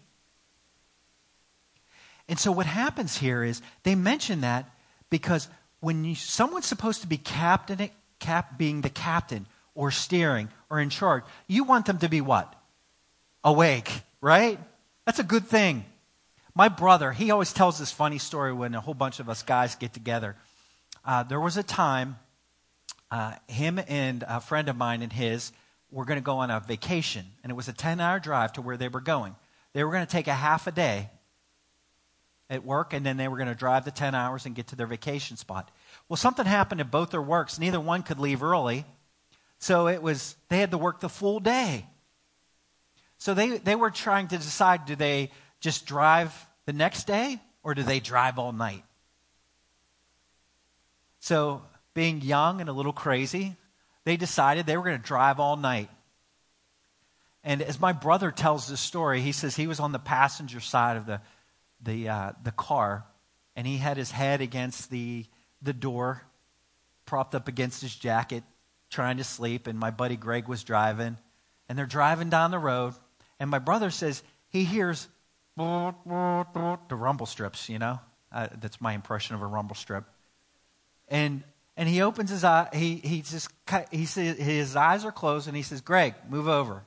And 2.28 2.38
so 2.38 2.50
what 2.50 2.66
happens 2.66 3.16
here 3.16 3.44
is 3.44 3.62
they 3.84 3.94
mention 3.94 4.40
that 4.40 4.68
because 5.10 5.48
when 5.80 6.04
you, 6.04 6.16
someone's 6.16 6.66
supposed 6.66 7.02
to 7.02 7.06
be 7.06 7.16
captain, 7.16 7.90
cap, 8.18 8.58
being 8.58 8.80
the 8.80 8.90
captain 8.90 9.46
or 9.74 9.90
steering 9.90 10.48
or 10.70 10.80
in 10.80 10.90
charge, 10.90 11.24
you 11.46 11.64
want 11.64 11.86
them 11.86 11.98
to 11.98 12.08
be 12.08 12.20
what? 12.20 12.54
Awake, 13.44 13.90
right? 14.20 14.58
That's 15.04 15.18
a 15.18 15.24
good 15.24 15.46
thing. 15.46 15.84
My 16.54 16.68
brother, 16.68 17.12
he 17.12 17.30
always 17.30 17.52
tells 17.52 17.78
this 17.78 17.92
funny 17.92 18.18
story 18.18 18.52
when 18.52 18.74
a 18.74 18.80
whole 18.80 18.94
bunch 18.94 19.20
of 19.20 19.28
us 19.28 19.42
guys 19.42 19.74
get 19.74 19.92
together. 19.92 20.36
Uh, 21.04 21.22
there 21.22 21.40
was 21.40 21.56
a 21.56 21.62
time, 21.62 22.16
uh, 23.10 23.34
him 23.46 23.78
and 23.86 24.24
a 24.26 24.40
friend 24.40 24.68
of 24.68 24.76
mine 24.76 25.02
and 25.02 25.12
his 25.12 25.52
were 25.90 26.04
going 26.04 26.18
to 26.18 26.24
go 26.24 26.38
on 26.38 26.50
a 26.50 26.58
vacation, 26.60 27.26
and 27.42 27.50
it 27.50 27.54
was 27.54 27.68
a 27.68 27.72
10 27.72 28.00
hour 28.00 28.18
drive 28.18 28.54
to 28.54 28.62
where 28.62 28.76
they 28.76 28.88
were 28.88 29.00
going. 29.00 29.36
They 29.72 29.84
were 29.84 29.92
going 29.92 30.06
to 30.06 30.10
take 30.10 30.26
a 30.26 30.34
half 30.34 30.66
a 30.66 30.72
day 30.72 31.10
at 32.48 32.64
work, 32.64 32.92
and 32.92 33.04
then 33.04 33.16
they 33.16 33.28
were 33.28 33.36
going 33.36 33.48
to 33.48 33.54
drive 33.54 33.84
the 33.84 33.90
10 33.90 34.14
hours 34.14 34.46
and 34.46 34.54
get 34.54 34.68
to 34.68 34.76
their 34.76 34.86
vacation 34.86 35.36
spot. 35.36 35.70
Well, 36.08 36.16
something 36.16 36.46
happened 36.46 36.80
at 36.80 36.90
both 36.90 37.10
their 37.10 37.22
works. 37.22 37.58
Neither 37.58 37.80
one 37.80 38.02
could 38.02 38.18
leave 38.18 38.42
early. 38.42 38.84
So 39.58 39.88
it 39.88 40.02
was, 40.02 40.36
they 40.48 40.58
had 40.58 40.70
to 40.70 40.78
work 40.78 41.00
the 41.00 41.08
full 41.08 41.40
day. 41.40 41.86
So 43.18 43.34
they, 43.34 43.58
they 43.58 43.74
were 43.74 43.90
trying 43.90 44.28
to 44.28 44.36
decide 44.36 44.86
do 44.86 44.94
they 44.94 45.30
just 45.60 45.86
drive 45.86 46.32
the 46.66 46.72
next 46.72 47.06
day 47.06 47.40
or 47.62 47.74
do 47.74 47.82
they 47.82 48.00
drive 48.00 48.38
all 48.38 48.52
night? 48.52 48.84
So, 51.20 51.62
being 51.92 52.20
young 52.20 52.60
and 52.60 52.68
a 52.68 52.72
little 52.72 52.92
crazy, 52.92 53.56
they 54.04 54.16
decided 54.16 54.66
they 54.66 54.76
were 54.76 54.84
going 54.84 55.00
to 55.00 55.02
drive 55.04 55.40
all 55.40 55.56
night. 55.56 55.90
And 57.42 57.62
as 57.62 57.80
my 57.80 57.92
brother 57.92 58.30
tells 58.30 58.68
this 58.68 58.80
story, 58.80 59.22
he 59.22 59.32
says 59.32 59.56
he 59.56 59.66
was 59.66 59.80
on 59.80 59.90
the 59.90 59.98
passenger 59.98 60.60
side 60.60 60.96
of 60.96 61.06
the, 61.06 61.20
the, 61.82 62.08
uh, 62.08 62.32
the 62.44 62.52
car 62.52 63.06
and 63.56 63.66
he 63.66 63.78
had 63.78 63.96
his 63.96 64.10
head 64.10 64.40
against 64.40 64.90
the 64.90 65.24
the 65.66 65.74
door, 65.74 66.22
propped 67.04 67.34
up 67.34 67.48
against 67.48 67.82
his 67.82 67.94
jacket, 67.94 68.42
trying 68.88 69.18
to 69.18 69.24
sleep. 69.24 69.66
And 69.66 69.78
my 69.78 69.90
buddy 69.90 70.16
Greg 70.16 70.48
was 70.48 70.64
driving. 70.64 71.18
And 71.68 71.76
they're 71.76 71.84
driving 71.84 72.30
down 72.30 72.50
the 72.50 72.58
road. 72.58 72.94
And 73.38 73.50
my 73.50 73.58
brother 73.58 73.90
says 73.90 74.22
he 74.48 74.64
hears 74.64 75.08
the 75.56 75.94
rumble 76.90 77.26
strips, 77.26 77.68
you 77.68 77.78
know? 77.78 78.00
Uh, 78.32 78.48
that's 78.60 78.80
my 78.80 78.94
impression 78.94 79.34
of 79.34 79.42
a 79.42 79.46
rumble 79.46 79.76
strip. 79.76 80.04
And 81.08 81.44
and 81.76 81.88
he 81.88 82.00
opens 82.00 82.30
his 82.30 82.42
eye. 82.42 82.68
He 82.72 82.96
he 82.96 83.20
just 83.20 83.50
he 83.90 84.06
says 84.06 84.38
his 84.38 84.76
eyes 84.76 85.04
are 85.04 85.12
closed, 85.12 85.46
and 85.46 85.56
he 85.56 85.62
says, 85.62 85.82
"Greg, 85.82 86.14
move 86.28 86.48
over." 86.48 86.84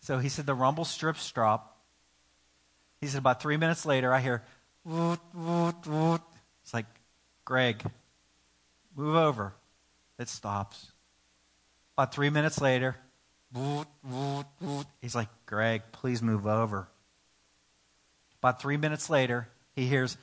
So 0.00 0.18
he 0.18 0.28
said 0.28 0.46
the 0.46 0.54
rumble 0.54 0.84
strips 0.84 1.30
drop. 1.30 1.78
He 3.00 3.06
said 3.06 3.18
about 3.18 3.40
three 3.42 3.56
minutes 3.56 3.86
later, 3.86 4.12
I 4.12 4.20
hear. 4.20 4.42
It's 4.86 6.74
like, 6.74 6.86
Greg, 7.48 7.82
move 8.94 9.16
over. 9.16 9.54
It 10.18 10.28
stops. 10.28 10.92
About 11.96 12.12
three 12.12 12.28
minutes 12.28 12.60
later, 12.60 12.94
he's 15.00 15.14
like, 15.14 15.30
Greg, 15.46 15.80
please 15.90 16.20
move 16.20 16.46
over. 16.46 16.88
About 18.42 18.60
three 18.60 18.76
minutes 18.76 19.08
later, 19.08 19.48
he 19.74 19.86
hears, 19.86 20.18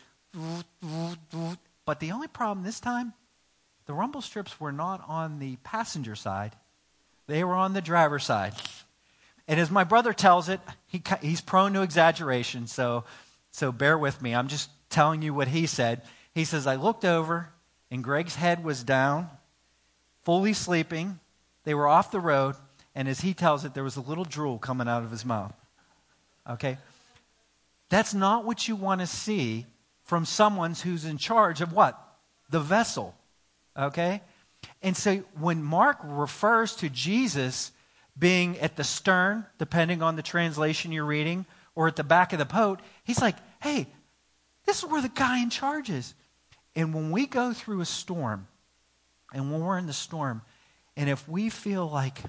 but 1.83 1.99
the 1.99 2.11
only 2.11 2.27
problem 2.27 2.63
this 2.63 2.79
time, 2.79 3.13
the 3.87 3.93
rumble 3.95 4.21
strips 4.21 4.59
were 4.59 4.71
not 4.71 5.03
on 5.07 5.39
the 5.39 5.55
passenger 5.63 6.13
side, 6.15 6.55
they 7.25 7.43
were 7.43 7.55
on 7.55 7.73
the 7.73 7.81
driver's 7.81 8.23
side. 8.23 8.53
And 9.47 9.59
as 9.59 9.71
my 9.71 9.83
brother 9.83 10.13
tells 10.13 10.47
it, 10.47 10.59
he, 10.85 11.01
he's 11.23 11.41
prone 11.41 11.73
to 11.73 11.81
exaggeration, 11.81 12.67
so, 12.67 13.03
so 13.49 13.71
bear 13.71 13.97
with 13.97 14.21
me. 14.21 14.35
I'm 14.35 14.47
just 14.47 14.69
telling 14.91 15.23
you 15.23 15.33
what 15.33 15.47
he 15.47 15.65
said. 15.65 16.03
He 16.35 16.43
says, 16.43 16.67
I 16.67 16.75
looked 16.75 17.05
over, 17.05 17.49
and 17.89 18.03
Greg's 18.03 18.35
head 18.35 18.63
was 18.63 18.83
down, 18.83 19.29
fully 20.23 20.51
sleeping. 20.51 21.19
They 21.63 21.73
were 21.73 21.87
off 21.87 22.11
the 22.11 22.19
road, 22.19 22.55
and 22.93 23.07
as 23.07 23.21
he 23.21 23.33
tells 23.33 23.63
it, 23.63 23.73
there 23.73 23.85
was 23.85 23.95
a 23.95 24.01
little 24.01 24.25
drool 24.25 24.59
coming 24.59 24.89
out 24.89 25.03
of 25.03 25.11
his 25.11 25.23
mouth. 25.23 25.53
Okay? 26.47 26.77
That's 27.89 28.13
not 28.13 28.43
what 28.43 28.67
you 28.67 28.75
want 28.75 28.99
to 28.99 29.07
see 29.07 29.65
from 30.03 30.25
someone 30.25 30.73
who's 30.73 31.05
in 31.05 31.17
charge 31.17 31.61
of 31.61 31.71
what? 31.71 31.97
The 32.49 32.59
vessel. 32.59 33.15
Okay? 33.77 34.21
And 34.83 34.95
so 34.97 35.23
when 35.39 35.63
Mark 35.63 35.99
refers 36.03 36.75
to 36.77 36.89
Jesus 36.89 37.71
being 38.19 38.59
at 38.59 38.75
the 38.75 38.83
stern, 38.83 39.45
depending 39.57 40.01
on 40.01 40.17
the 40.17 40.21
translation 40.21 40.91
you're 40.91 41.05
reading, 41.05 41.45
or 41.75 41.87
at 41.87 41.95
the 41.95 42.03
back 42.03 42.33
of 42.33 42.39
the 42.39 42.45
boat, 42.45 42.81
he's 43.05 43.21
like, 43.21 43.37
hey, 43.61 43.87
this 44.65 44.79
is 44.79 44.89
where 44.89 45.01
the 45.01 45.09
guy 45.09 45.41
in 45.41 45.49
charge 45.49 45.89
is. 45.89 46.13
And 46.75 46.93
when 46.93 47.11
we 47.11 47.25
go 47.25 47.53
through 47.53 47.81
a 47.81 47.85
storm, 47.85 48.47
and 49.33 49.51
when 49.51 49.61
we're 49.61 49.77
in 49.77 49.87
the 49.87 49.93
storm, 49.93 50.41
and 50.97 51.09
if 51.09 51.27
we 51.27 51.49
feel 51.49 51.89
like, 51.89 52.19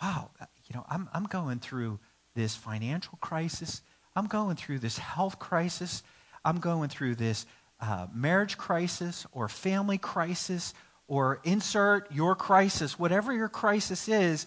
wow, 0.00 0.30
uh, 0.40 0.46
you 0.66 0.76
know, 0.76 0.84
I'm, 0.88 1.08
I'm 1.12 1.24
going 1.24 1.58
through 1.58 1.98
this 2.34 2.54
financial 2.54 3.18
crisis, 3.20 3.82
I'm 4.14 4.26
going 4.26 4.56
through 4.56 4.80
this 4.80 4.98
health 4.98 5.38
crisis. 5.38 6.02
I'm 6.44 6.58
going 6.58 6.88
through 6.88 7.16
this 7.16 7.46
uh, 7.80 8.06
marriage 8.12 8.56
crisis 8.56 9.26
or 9.32 9.48
family 9.48 9.98
crisis 9.98 10.74
or 11.08 11.40
insert 11.44 12.12
your 12.12 12.34
crisis, 12.34 12.98
whatever 12.98 13.32
your 13.32 13.48
crisis 13.48 14.08
is. 14.08 14.46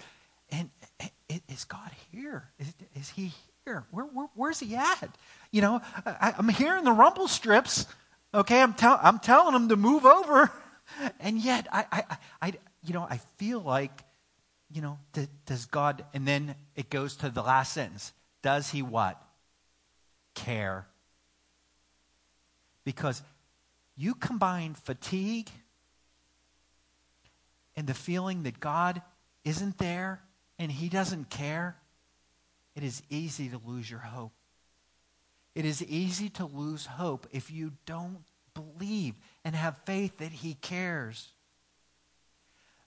And 0.49 0.69
eh, 0.99 1.07
eh, 1.29 1.39
is 1.49 1.65
God 1.65 1.91
here? 2.11 2.49
Is, 2.59 2.73
is 2.95 3.09
he 3.09 3.33
here? 3.65 3.85
Where, 3.91 4.05
where, 4.05 4.27
where's 4.35 4.59
he 4.59 4.75
at? 4.75 5.09
You 5.51 5.61
know, 5.61 5.81
I, 6.05 6.33
am 6.37 6.49
hearing 6.49 6.83
the 6.83 6.91
rumble 6.91 7.27
strips. 7.27 7.85
Okay, 8.35 8.61
I'm, 8.61 8.73
tell, 8.73 8.99
I'm 9.01 9.19
telling 9.19 9.55
him 9.55 9.69
to 9.69 9.75
move 9.75 10.05
over. 10.05 10.51
And 11.19 11.39
yet, 11.39 11.67
I, 11.71 11.85
I, 11.91 12.03
I, 12.43 12.53
you 12.83 12.93
know, 12.93 13.07
I 13.09 13.19
feel 13.37 13.59
like, 13.59 14.03
you 14.71 14.83
know, 14.83 14.99
does 15.47 15.65
God, 15.65 16.05
and 16.13 16.27
then 16.27 16.53
it 16.75 16.91
goes 16.91 17.15
to 17.17 17.31
the 17.31 17.41
last 17.41 17.73
sentence. 17.73 18.13
Does 18.43 18.69
he 18.69 18.83
what? 18.83 19.19
care. 20.35 20.85
Because 22.83 23.23
you 23.97 24.13
combine 24.13 24.75
fatigue 24.75 25.49
and 27.75 27.87
the 27.87 27.95
feeling 27.95 28.43
that 28.43 28.59
God 28.59 29.01
isn't 29.43 29.79
there 29.79 30.21
and 30.59 30.71
He 30.71 30.89
doesn't 30.89 31.31
care, 31.31 31.77
it 32.75 32.83
is 32.83 33.01
easy 33.09 33.49
to 33.49 33.59
lose 33.65 33.89
your 33.89 34.01
hope. 34.01 34.33
It 35.55 35.65
is 35.65 35.83
easy 35.83 36.29
to 36.29 36.45
lose 36.45 36.85
hope 36.85 37.27
if 37.31 37.49
you 37.49 37.71
don't 37.85 38.23
believe 38.53 39.15
and 39.43 39.55
have 39.55 39.77
faith 39.85 40.17
that 40.19 40.31
He 40.31 40.53
cares. 40.55 41.31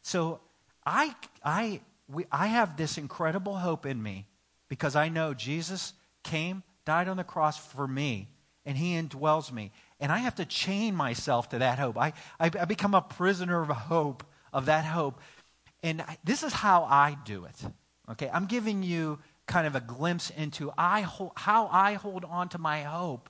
So 0.02 0.40
I, 0.86 1.14
I, 1.44 1.80
we, 2.08 2.26
I 2.30 2.46
have 2.46 2.76
this 2.76 2.98
incredible 2.98 3.56
hope 3.56 3.86
in 3.86 4.02
me 4.02 4.26
because 4.68 4.94
I 4.94 5.08
know 5.08 5.34
Jesus 5.34 5.94
came 6.22 6.62
died 6.88 7.06
on 7.06 7.18
the 7.18 7.24
cross 7.24 7.58
for 7.58 7.86
me, 7.86 8.30
and 8.64 8.74
he 8.74 8.94
indwells 8.94 9.52
me. 9.52 9.72
And 10.00 10.10
I 10.10 10.18
have 10.18 10.36
to 10.36 10.46
chain 10.46 10.94
myself 10.94 11.50
to 11.50 11.58
that 11.58 11.78
hope. 11.78 11.98
I, 11.98 12.14
I, 12.40 12.46
I 12.46 12.64
become 12.64 12.94
a 12.94 13.02
prisoner 13.02 13.60
of 13.60 13.68
hope, 13.68 14.24
of 14.54 14.64
that 14.66 14.86
hope. 14.86 15.20
And 15.82 16.00
I, 16.00 16.16
this 16.24 16.42
is 16.42 16.54
how 16.54 16.84
I 16.84 17.18
do 17.26 17.44
it. 17.44 17.56
Okay, 18.12 18.30
I'm 18.32 18.46
giving 18.46 18.82
you 18.82 19.18
kind 19.48 19.66
of 19.66 19.74
a 19.74 19.80
glimpse 19.80 20.30
into 20.30 20.70
I 20.78 21.00
hold, 21.00 21.32
how 21.34 21.68
I 21.72 21.94
hold 21.94 22.24
on 22.24 22.48
to 22.50 22.58
my 22.58 22.82
hope, 22.82 23.28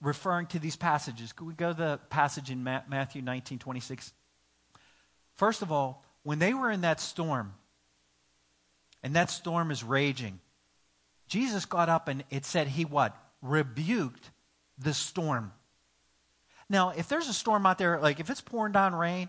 referring 0.00 0.46
to 0.48 0.58
these 0.58 0.76
passages. 0.76 1.32
Could 1.32 1.46
we 1.46 1.54
go 1.54 1.72
to 1.72 1.78
the 1.78 2.00
passage 2.10 2.50
in 2.50 2.62
Matthew 2.62 3.22
19 3.22 3.58
26? 3.58 4.12
First 5.34 5.62
of 5.62 5.72
all, 5.72 6.04
when 6.22 6.38
they 6.38 6.54
were 6.54 6.70
in 6.70 6.82
that 6.82 7.00
storm, 7.00 7.54
and 9.02 9.16
that 9.16 9.30
storm 9.30 9.70
is 9.70 9.82
raging, 9.82 10.38
Jesus 11.26 11.64
got 11.64 11.88
up 11.88 12.08
and 12.08 12.22
it 12.30 12.44
said 12.44 12.68
he 12.68 12.84
what? 12.84 13.16
Rebuked 13.40 14.30
the 14.78 14.94
storm. 14.94 15.52
Now, 16.68 16.90
if 16.90 17.08
there's 17.08 17.28
a 17.28 17.32
storm 17.32 17.66
out 17.66 17.78
there, 17.78 17.98
like 17.98 18.20
if 18.20 18.30
it's 18.30 18.40
pouring 18.40 18.72
down 18.72 18.94
rain, 18.94 19.28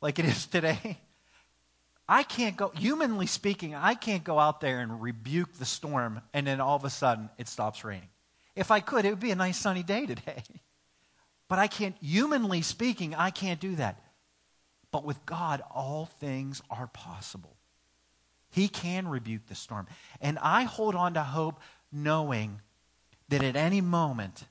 like 0.00 0.18
it 0.18 0.24
is 0.24 0.46
today, 0.46 1.00
I 2.10 2.24
can't 2.24 2.56
go, 2.56 2.70
humanly 2.70 3.26
speaking, 3.26 3.76
I 3.76 3.94
can't 3.94 4.24
go 4.24 4.40
out 4.40 4.60
there 4.60 4.80
and 4.80 5.00
rebuke 5.00 5.52
the 5.54 5.64
storm 5.64 6.20
and 6.34 6.44
then 6.44 6.60
all 6.60 6.74
of 6.74 6.84
a 6.84 6.90
sudden 6.90 7.30
it 7.38 7.46
stops 7.46 7.84
raining. 7.84 8.08
If 8.56 8.72
I 8.72 8.80
could, 8.80 9.04
it 9.04 9.10
would 9.10 9.20
be 9.20 9.30
a 9.30 9.36
nice 9.36 9.56
sunny 9.56 9.84
day 9.84 10.06
today. 10.06 10.42
But 11.48 11.58
I 11.58 11.66
can't, 11.66 11.96
humanly 12.00 12.62
speaking, 12.62 13.12
I 13.12 13.30
can't 13.30 13.58
do 13.58 13.74
that. 13.74 14.00
But 14.92 15.04
with 15.04 15.26
God, 15.26 15.60
all 15.74 16.06
things 16.20 16.62
are 16.70 16.86
possible. 16.86 17.56
He 18.50 18.68
can 18.68 19.08
rebuke 19.08 19.46
the 19.48 19.56
storm. 19.56 19.88
And 20.20 20.38
I 20.38 20.62
hold 20.62 20.94
on 20.94 21.14
to 21.14 21.24
hope 21.24 21.60
knowing 21.90 22.60
that 23.30 23.42
at 23.42 23.56
any 23.56 23.80
moment, 23.80 24.44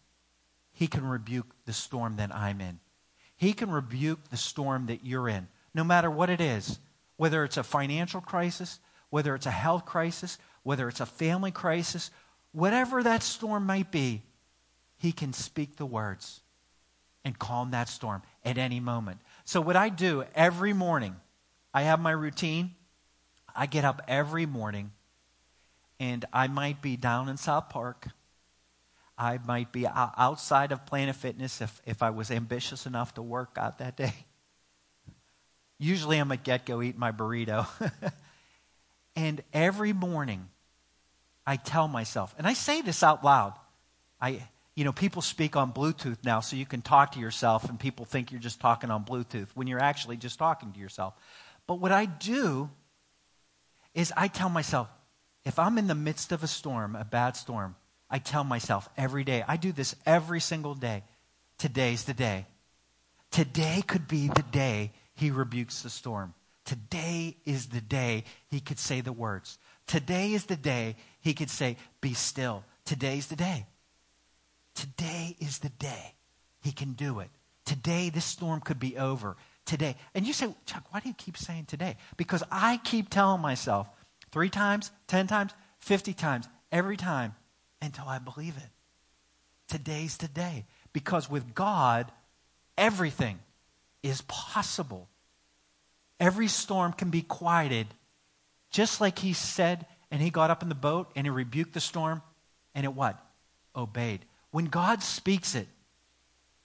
He 0.74 0.88
can 0.88 1.08
rebuke 1.08 1.56
the 1.64 1.72
storm 1.72 2.18
that 2.18 2.36
I'm 2.36 2.60
in. 2.60 2.82
He 3.38 3.54
can 3.54 3.72
rebuke 3.72 4.28
the 4.30 4.36
storm 4.36 4.88
that 4.88 5.06
you're 5.06 5.30
in, 5.30 5.48
no 5.74 5.86
matter 5.86 6.12
what 6.12 6.30
it 6.30 6.42
is, 6.42 6.80
whether 7.20 7.44
it's 7.44 7.58
a 7.58 7.64
financial 7.64 8.22
crisis, 8.22 8.80
whether 9.10 9.36
it's 9.36 9.46
a 9.46 9.52
health 9.52 9.86
crisis, 9.86 10.38
whether 10.64 10.88
it's 10.88 11.02
a 11.02 11.06
family 11.06 11.52
crisis, 11.52 12.12
whatever 12.54 13.04
that 13.04 13.22
storm 13.22 13.66
might 13.66 13.92
be, 13.92 14.24
He 14.96 15.12
can 15.12 15.34
speak 15.34 15.76
the 15.76 15.86
words 15.86 16.40
and 17.26 17.38
calm 17.38 17.72
that 17.72 17.90
storm 17.90 18.22
at 18.46 18.58
any 18.58 18.80
moment. 18.80 19.20
So, 19.44 19.60
what 19.60 19.76
I 19.76 19.90
do 19.90 20.24
every 20.34 20.72
morning, 20.72 21.14
I 21.74 21.82
have 21.82 22.00
my 22.00 22.12
routine. 22.12 22.74
I 23.54 23.66
get 23.66 23.84
up 23.84 24.02
every 24.08 24.46
morning 24.46 24.92
and 26.00 26.24
I 26.32 26.48
might 26.48 26.82
be 26.82 26.96
down 26.96 27.28
in 27.28 27.36
South 27.36 27.68
Park. 27.68 28.08
I 29.18 29.40
might 29.46 29.74
be 29.74 29.86
outside 29.86 30.72
of 30.72 30.86
Planet 30.86 31.18
Fitness 31.18 31.60
if, 31.60 31.82
if 31.86 32.02
I 32.02 32.12
was 32.12 32.32
ambitious 32.32 32.86
enough 32.86 33.16
to 33.16 33.22
work 33.22 33.58
out 33.60 33.80
that 33.80 33.98
day. 33.98 34.14
Usually 35.80 36.18
I'm 36.18 36.32
at 36.32 36.44
GetGo 36.44 36.86
eating 36.86 37.00
my 37.00 37.12
burrito. 37.12 37.66
and 39.16 39.42
every 39.54 39.94
morning 39.94 40.50
I 41.48 41.56
tell 41.56 41.88
myself, 41.88 42.36
and 42.38 42.46
I 42.46 42.54
say 42.54 42.82
this 42.82 43.02
out 43.02 43.24
loud. 43.24 43.54
I, 44.22 44.44
you 44.76 44.84
know, 44.84 44.92
people 44.92 45.22
speak 45.22 45.56
on 45.56 45.72
Bluetooth 45.72 46.18
now, 46.24 46.42
so 46.42 46.58
you 46.58 46.66
can 46.66 46.82
talk 46.82 47.14
to 47.14 47.20
yourself, 47.20 47.70
and 47.70 47.80
people 47.80 48.06
think 48.06 48.32
you're 48.32 48.42
just 48.42 48.60
talking 48.60 48.92
on 48.92 49.06
Bluetooth 49.06 49.48
when 49.56 49.68
you're 49.68 49.82
actually 49.82 50.18
just 50.18 50.38
talking 50.38 50.74
to 50.74 50.80
yourself. 50.80 51.14
But 51.66 51.76
what 51.76 51.92
I 51.92 52.06
do 52.06 52.70
is 53.94 54.14
I 54.16 54.28
tell 54.28 54.50
myself, 54.50 54.90
if 55.46 55.58
I'm 55.58 55.78
in 55.78 55.88
the 55.88 55.96
midst 55.96 56.32
of 56.32 56.44
a 56.44 56.48
storm, 56.48 56.96
a 56.96 57.06
bad 57.06 57.38
storm, 57.38 57.76
I 58.10 58.20
tell 58.20 58.44
myself 58.44 58.90
every 58.98 59.24
day, 59.24 59.44
I 59.48 59.58
do 59.58 59.72
this 59.72 59.96
every 60.06 60.42
single 60.42 60.76
day, 60.76 61.04
today's 61.58 62.04
the 62.04 62.14
day. 62.14 62.48
Today 63.32 63.84
could 63.86 64.08
be 64.08 64.28
the 64.28 64.44
day 64.44 64.92
he 65.20 65.32
rebukes 65.32 65.82
the 65.82 65.90
storm. 65.90 66.34
Today 66.66 67.36
is 67.46 67.68
the 67.68 67.82
day 67.82 68.24
he 68.48 68.60
could 68.60 68.80
say 68.80 69.02
the 69.02 69.12
words. 69.12 69.58
Today 69.86 70.34
is 70.34 70.46
the 70.46 70.56
day 70.56 70.96
he 71.20 71.34
could 71.34 71.50
say, 71.50 71.78
Be 72.00 72.14
still. 72.14 72.64
Today's 72.86 73.28
the 73.28 73.36
day. 73.36 73.66
Today 74.76 75.36
is 75.40 75.60
the 75.60 75.70
day 75.70 76.14
he 76.62 76.72
can 76.72 76.94
do 76.94 77.20
it. 77.20 77.30
Today, 77.66 78.10
this 78.10 78.26
storm 78.26 78.62
could 78.62 78.80
be 78.80 78.98
over 78.98 79.36
today. 79.66 79.96
And 80.16 80.26
you 80.26 80.34
say, 80.34 80.56
Chuck, 80.66 80.86
why 80.90 81.02
do 81.02 81.10
you 81.10 81.16
keep 81.16 81.38
saying 81.38 81.66
today? 81.66 81.98
Because 82.18 82.44
I 82.50 82.78
keep 82.78 83.10
telling 83.10 83.42
myself 83.42 83.88
three 84.32 84.50
times, 84.50 84.92
ten 85.08 85.28
times, 85.28 85.54
50 85.80 86.14
times, 86.14 86.48
every 86.72 86.98
time 86.98 87.36
until 87.82 88.06
I 88.08 88.20
believe 88.20 88.58
it. 88.58 88.70
Today's 89.68 90.18
the 90.18 90.28
day. 90.28 90.66
Because 90.94 91.30
with 91.30 91.54
God, 91.54 92.12
everything 92.78 93.40
is 94.04 94.22
possible. 94.22 95.08
Every 96.20 96.48
storm 96.48 96.94
can 96.94 97.10
be 97.10 97.22
quieted, 97.22 97.88
just 98.72 99.00
like 99.00 99.20
he 99.20 99.34
said, 99.34 99.86
and 100.12 100.22
he 100.22 100.30
got 100.30 100.50
up 100.50 100.64
in 100.64 100.70
the 100.70 100.76
boat 100.76 101.12
and 101.16 101.26
he 101.26 101.30
rebuked 101.30 101.74
the 101.74 101.80
storm, 101.80 102.22
and 102.76 102.86
it 102.86 102.94
what? 102.94 103.18
Obeyed. 103.76 104.26
When 104.52 104.66
God 104.66 105.04
speaks 105.04 105.56
it, 105.56 105.68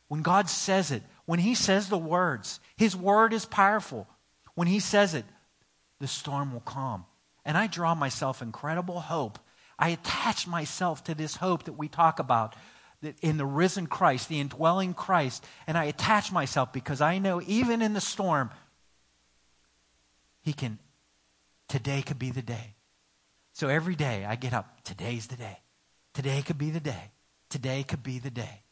when 0.08 0.22
God 0.22 0.48
says 0.48 0.90
it, 0.90 1.02
when 1.26 1.38
he 1.38 1.54
says 1.54 1.88
the 1.88 1.98
words, 1.98 2.60
his 2.76 2.96
word 2.96 3.32
is 3.32 3.44
powerful. 3.46 4.06
When 4.54 4.68
he 4.68 4.80
says 4.80 5.14
it, 5.14 5.24
the 6.00 6.06
storm 6.06 6.52
will 6.52 6.60
calm. 6.60 7.04
And 7.44 7.56
I 7.56 7.66
draw 7.66 7.94
myself 7.94 8.42
incredible 8.42 9.00
hope. 9.00 9.38
I 9.78 9.90
attach 9.90 10.46
myself 10.46 11.04
to 11.04 11.14
this 11.14 11.36
hope 11.36 11.64
that 11.64 11.72
we 11.72 11.88
talk 11.88 12.18
about 12.18 12.54
in 13.22 13.36
the 13.36 13.46
risen 13.46 13.86
Christ, 13.86 14.28
the 14.28 14.40
indwelling 14.40 14.94
Christ, 14.94 15.44
and 15.66 15.76
I 15.76 15.84
attach 15.84 16.32
myself 16.32 16.72
because 16.72 17.00
I 17.00 17.18
know 17.18 17.40
even 17.46 17.82
in 17.82 17.92
the 17.92 18.00
storm, 18.00 18.50
He 20.42 20.52
can, 20.52 20.78
today 21.68 22.02
could 22.02 22.18
be 22.18 22.30
the 22.30 22.42
day. 22.42 22.74
So 23.52 23.68
every 23.68 23.94
day 23.94 24.24
I 24.24 24.36
get 24.36 24.52
up, 24.52 24.82
today's 24.84 25.28
the 25.28 25.36
day. 25.36 25.58
Today 26.12 26.42
could 26.42 26.58
be 26.58 26.70
the 26.70 26.80
day. 26.80 27.10
Today 27.48 27.82
could 27.82 28.02
be 28.02 28.18
the 28.18 28.30
day. 28.30 28.62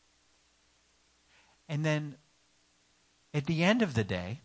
And 1.69 1.85
then 1.85 2.17
at 3.35 3.47
the 3.47 3.65
end 3.65 3.83
of 3.83 3.95
the 3.95 4.05
day, 4.05 4.41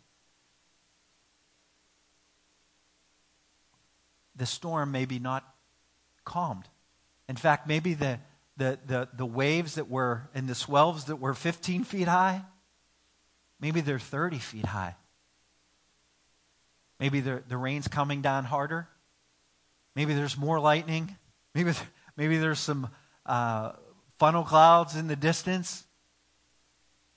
the 4.35 4.45
storm 4.45 4.91
may 4.91 5.05
be 5.05 5.19
not 5.19 5.43
calmed. 6.23 6.67
In 7.27 7.35
fact, 7.35 7.67
maybe 7.67 7.93
the, 7.93 8.19
the, 8.57 8.79
the, 8.85 9.07
the 9.13 9.25
waves 9.25 9.75
that 9.75 9.89
were, 9.89 10.29
and 10.33 10.47
the 10.47 10.55
swells 10.55 11.05
that 11.05 11.17
were 11.17 11.33
15 11.33 11.83
feet 11.83 12.07
high, 12.07 12.41
maybe 13.59 13.81
they're 13.81 13.99
30 13.99 14.39
feet 14.39 14.65
high. 14.65 14.95
Maybe 16.99 17.19
the, 17.19 17.43
the 17.47 17.57
rain's 17.57 17.87
coming 17.87 18.21
down 18.21 18.43
harder. 18.43 18.87
Maybe 19.95 20.13
there's 20.13 20.37
more 20.37 20.59
lightning. 20.59 21.15
Maybe, 21.53 21.71
maybe 22.15 22.37
there's 22.37 22.59
some 22.59 22.89
uh, 23.25 23.73
funnel 24.17 24.43
clouds 24.43 24.95
in 24.95 25.07
the 25.07 25.15
distance. 25.15 25.83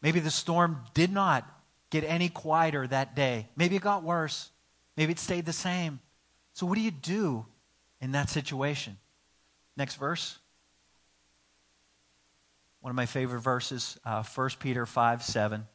Maybe 0.03 0.21
the 0.21 0.31
storm 0.31 0.83
did 0.95 1.13
not 1.13 1.47
get 1.91 2.05
any 2.05 2.29
quieter 2.29 2.87
that 2.87 3.17
day. 3.17 3.49
Maybe 3.57 3.77
it 3.77 3.83
got 3.83 4.03
worse. 4.03 4.51
Maybe 4.97 5.13
it 5.13 5.19
stayed 5.19 5.47
the 5.47 5.53
same. 5.53 6.01
So, 6.53 6.67
what 6.67 6.77
do 6.77 6.81
you 6.81 6.91
do 6.91 7.47
in 8.01 8.13
that 8.13 8.29
situation? 8.29 8.99
Next 9.77 9.97
verse. 9.97 10.39
One 12.81 12.91
of 12.91 12.97
my 12.97 13.07
favorite 13.07 13.41
verses, 13.41 13.99
uh, 14.05 14.23
1 14.23 14.51
Peter 14.59 14.87
5 14.87 15.23
7. 15.23 15.67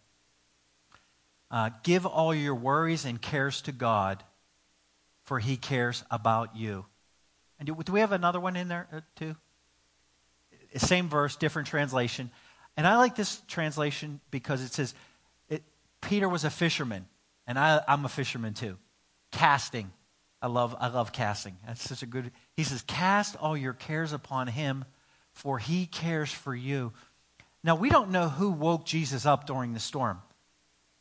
Uh, 1.51 1.69
Give 1.83 2.05
all 2.05 2.33
your 2.33 2.55
worries 2.55 3.05
and 3.05 3.21
cares 3.21 3.61
to 3.63 3.71
God, 3.71 4.23
for 5.23 5.39
he 5.39 5.57
cares 5.57 6.03
about 6.09 6.55
you. 6.55 6.85
And 7.59 7.67
do, 7.67 7.75
do 7.83 7.91
we 7.91 7.99
have 7.99 8.11
another 8.11 8.39
one 8.39 8.55
in 8.55 8.67
there 8.67 8.87
uh, 8.91 9.01
too? 9.15 9.35
Same 10.77 11.07
verse, 11.07 11.35
different 11.35 11.67
translation. 11.67 12.31
And 12.75 12.85
I 12.85 12.97
like 12.97 13.15
this 13.15 13.41
translation 13.47 14.19
because 14.31 14.61
it 14.61 14.73
says, 14.73 14.93
it, 15.47 15.63
Peter 16.01 16.27
was 16.27 16.43
a 16.43 16.49
fisherman, 16.49 17.05
and 17.47 17.57
I, 17.57 17.81
I'm 17.87 18.03
a 18.03 18.09
fisherman 18.09 18.53
too. 18.53 18.77
Casting. 19.31 19.91
I 20.41 20.47
love, 20.47 20.75
I 20.79 20.89
love 20.89 21.13
casting. 21.13 21.55
That's 21.65 21.87
such 21.87 22.03
a 22.03 22.05
good. 22.05 22.31
He 22.55 22.63
says, 22.63 22.81
Cast 22.81 23.35
all 23.37 23.55
your 23.55 23.73
cares 23.73 24.11
upon 24.11 24.47
him, 24.47 24.85
for 25.35 25.59
he 25.59 25.85
cares 25.85 26.31
for 26.31 26.55
you. 26.55 26.93
Now, 27.63 27.75
we 27.75 27.89
don't 27.89 28.09
know 28.09 28.29
who 28.29 28.51
woke 28.51 28.85
Jesus 28.85 29.25
up 29.25 29.45
during 29.45 29.73
the 29.73 29.79
storm. 29.79 30.21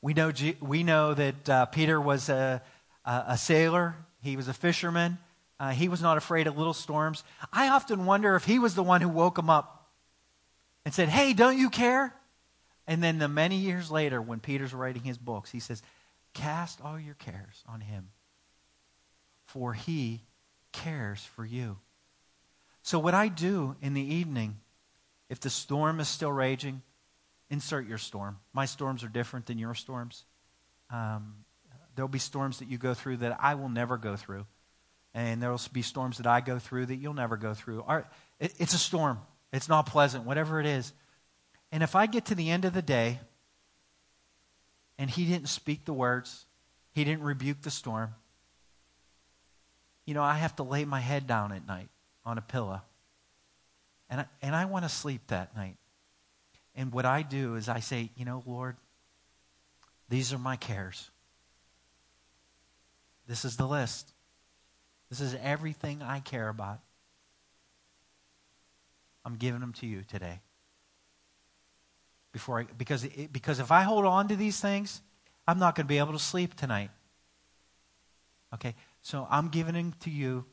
We 0.02 0.12
know, 0.12 0.32
we 0.60 0.82
know 0.82 1.14
that 1.14 1.48
uh, 1.48 1.66
Peter 1.66 2.00
was 2.00 2.28
a, 2.28 2.60
a, 3.04 3.24
a, 3.28 3.38
sailor, 3.38 3.96
he 4.20 4.36
was 4.36 4.48
a 4.48 4.52
fisherman. 4.52 5.18
Uh, 5.58 5.70
he 5.70 5.88
was 5.88 6.02
not 6.02 6.18
afraid 6.18 6.46
of 6.46 6.58
little 6.58 6.74
storms. 6.74 7.22
I 7.52 7.68
often 7.68 8.06
wonder 8.06 8.34
if 8.34 8.44
he 8.44 8.58
was 8.58 8.74
the 8.74 8.82
one 8.82 9.00
who 9.00 9.08
woke 9.08 9.38
him 9.38 9.48
up 9.48 9.88
and 10.84 10.92
said, 10.92 11.08
Hey, 11.08 11.32
don't 11.32 11.56
you 11.56 11.70
care? 11.70 12.12
And 12.86 13.02
then, 13.02 13.18
the 13.18 13.28
many 13.28 13.56
years 13.56 13.90
later, 13.90 14.20
when 14.20 14.40
Peter's 14.40 14.74
writing 14.74 15.02
his 15.02 15.16
books, 15.16 15.50
he 15.50 15.60
says, 15.60 15.80
Cast 16.34 16.80
all 16.82 16.98
your 16.98 17.14
cares 17.14 17.62
on 17.66 17.80
him, 17.80 18.08
for 19.46 19.72
he 19.72 20.22
cares 20.72 21.24
for 21.24 21.46
you. 21.46 21.78
So, 22.84 22.98
what 22.98 23.14
I 23.14 23.28
do 23.28 23.76
in 23.80 23.94
the 23.94 24.02
evening, 24.02 24.58
if 25.30 25.40
the 25.40 25.48
storm 25.48 26.00
is 26.00 26.08
still 26.08 26.30
raging, 26.30 26.82
insert 27.48 27.88
your 27.88 27.96
storm. 27.96 28.38
My 28.52 28.66
storms 28.66 29.02
are 29.02 29.08
different 29.08 29.46
than 29.46 29.56
your 29.56 29.72
storms. 29.72 30.26
Um, 30.90 31.46
there'll 31.96 32.10
be 32.10 32.18
storms 32.18 32.58
that 32.58 32.68
you 32.68 32.76
go 32.76 32.92
through 32.92 33.16
that 33.18 33.38
I 33.40 33.54
will 33.54 33.70
never 33.70 33.96
go 33.96 34.16
through. 34.16 34.44
And 35.14 35.42
there'll 35.42 35.60
be 35.72 35.80
storms 35.80 36.18
that 36.18 36.26
I 36.26 36.42
go 36.42 36.58
through 36.58 36.84
that 36.86 36.96
you'll 36.96 37.14
never 37.14 37.38
go 37.38 37.54
through. 37.54 37.84
Our, 37.84 38.06
it, 38.38 38.52
it's 38.58 38.74
a 38.74 38.78
storm, 38.78 39.18
it's 39.50 39.68
not 39.68 39.86
pleasant, 39.86 40.26
whatever 40.26 40.60
it 40.60 40.66
is. 40.66 40.92
And 41.72 41.82
if 41.82 41.96
I 41.96 42.04
get 42.04 42.26
to 42.26 42.34
the 42.34 42.50
end 42.50 42.66
of 42.66 42.74
the 42.74 42.82
day 42.82 43.18
and 44.98 45.08
he 45.08 45.24
didn't 45.24 45.48
speak 45.48 45.86
the 45.86 45.94
words, 45.94 46.44
he 46.92 47.02
didn't 47.02 47.22
rebuke 47.22 47.62
the 47.62 47.70
storm, 47.70 48.14
you 50.04 50.12
know, 50.12 50.22
I 50.22 50.34
have 50.34 50.54
to 50.56 50.62
lay 50.62 50.84
my 50.84 51.00
head 51.00 51.26
down 51.26 51.50
at 51.50 51.66
night 51.66 51.88
on 52.24 52.38
a 52.38 52.42
pillow. 52.42 52.82
And 54.10 54.20
I, 54.22 54.26
and 54.42 54.54
I 54.54 54.64
want 54.66 54.84
to 54.84 54.88
sleep 54.88 55.22
that 55.28 55.56
night. 55.56 55.76
And 56.74 56.92
what 56.92 57.04
I 57.04 57.22
do 57.22 57.54
is 57.54 57.68
I 57.68 57.80
say, 57.80 58.10
you 58.16 58.24
know, 58.24 58.42
Lord, 58.46 58.76
these 60.08 60.32
are 60.32 60.38
my 60.38 60.56
cares. 60.56 61.10
This 63.26 63.44
is 63.44 63.56
the 63.56 63.66
list. 63.66 64.12
This 65.08 65.20
is 65.20 65.36
everything 65.42 66.02
I 66.02 66.20
care 66.20 66.48
about. 66.48 66.80
I'm 69.24 69.36
giving 69.36 69.60
them 69.60 69.72
to 69.74 69.86
you 69.86 70.02
today. 70.02 70.40
Before 72.32 72.60
I, 72.60 72.64
because, 72.76 73.04
it, 73.04 73.32
because 73.32 73.60
if 73.60 73.70
I 73.70 73.82
hold 73.82 74.04
on 74.04 74.28
to 74.28 74.36
these 74.36 74.60
things, 74.60 75.00
I'm 75.46 75.58
not 75.58 75.74
going 75.74 75.86
to 75.86 75.88
be 75.88 75.98
able 75.98 76.12
to 76.12 76.18
sleep 76.18 76.54
tonight. 76.54 76.90
Okay? 78.52 78.74
So 79.02 79.26
I'm 79.30 79.48
giving 79.48 79.74
him 79.74 79.94
to 80.00 80.10
you 80.10 80.44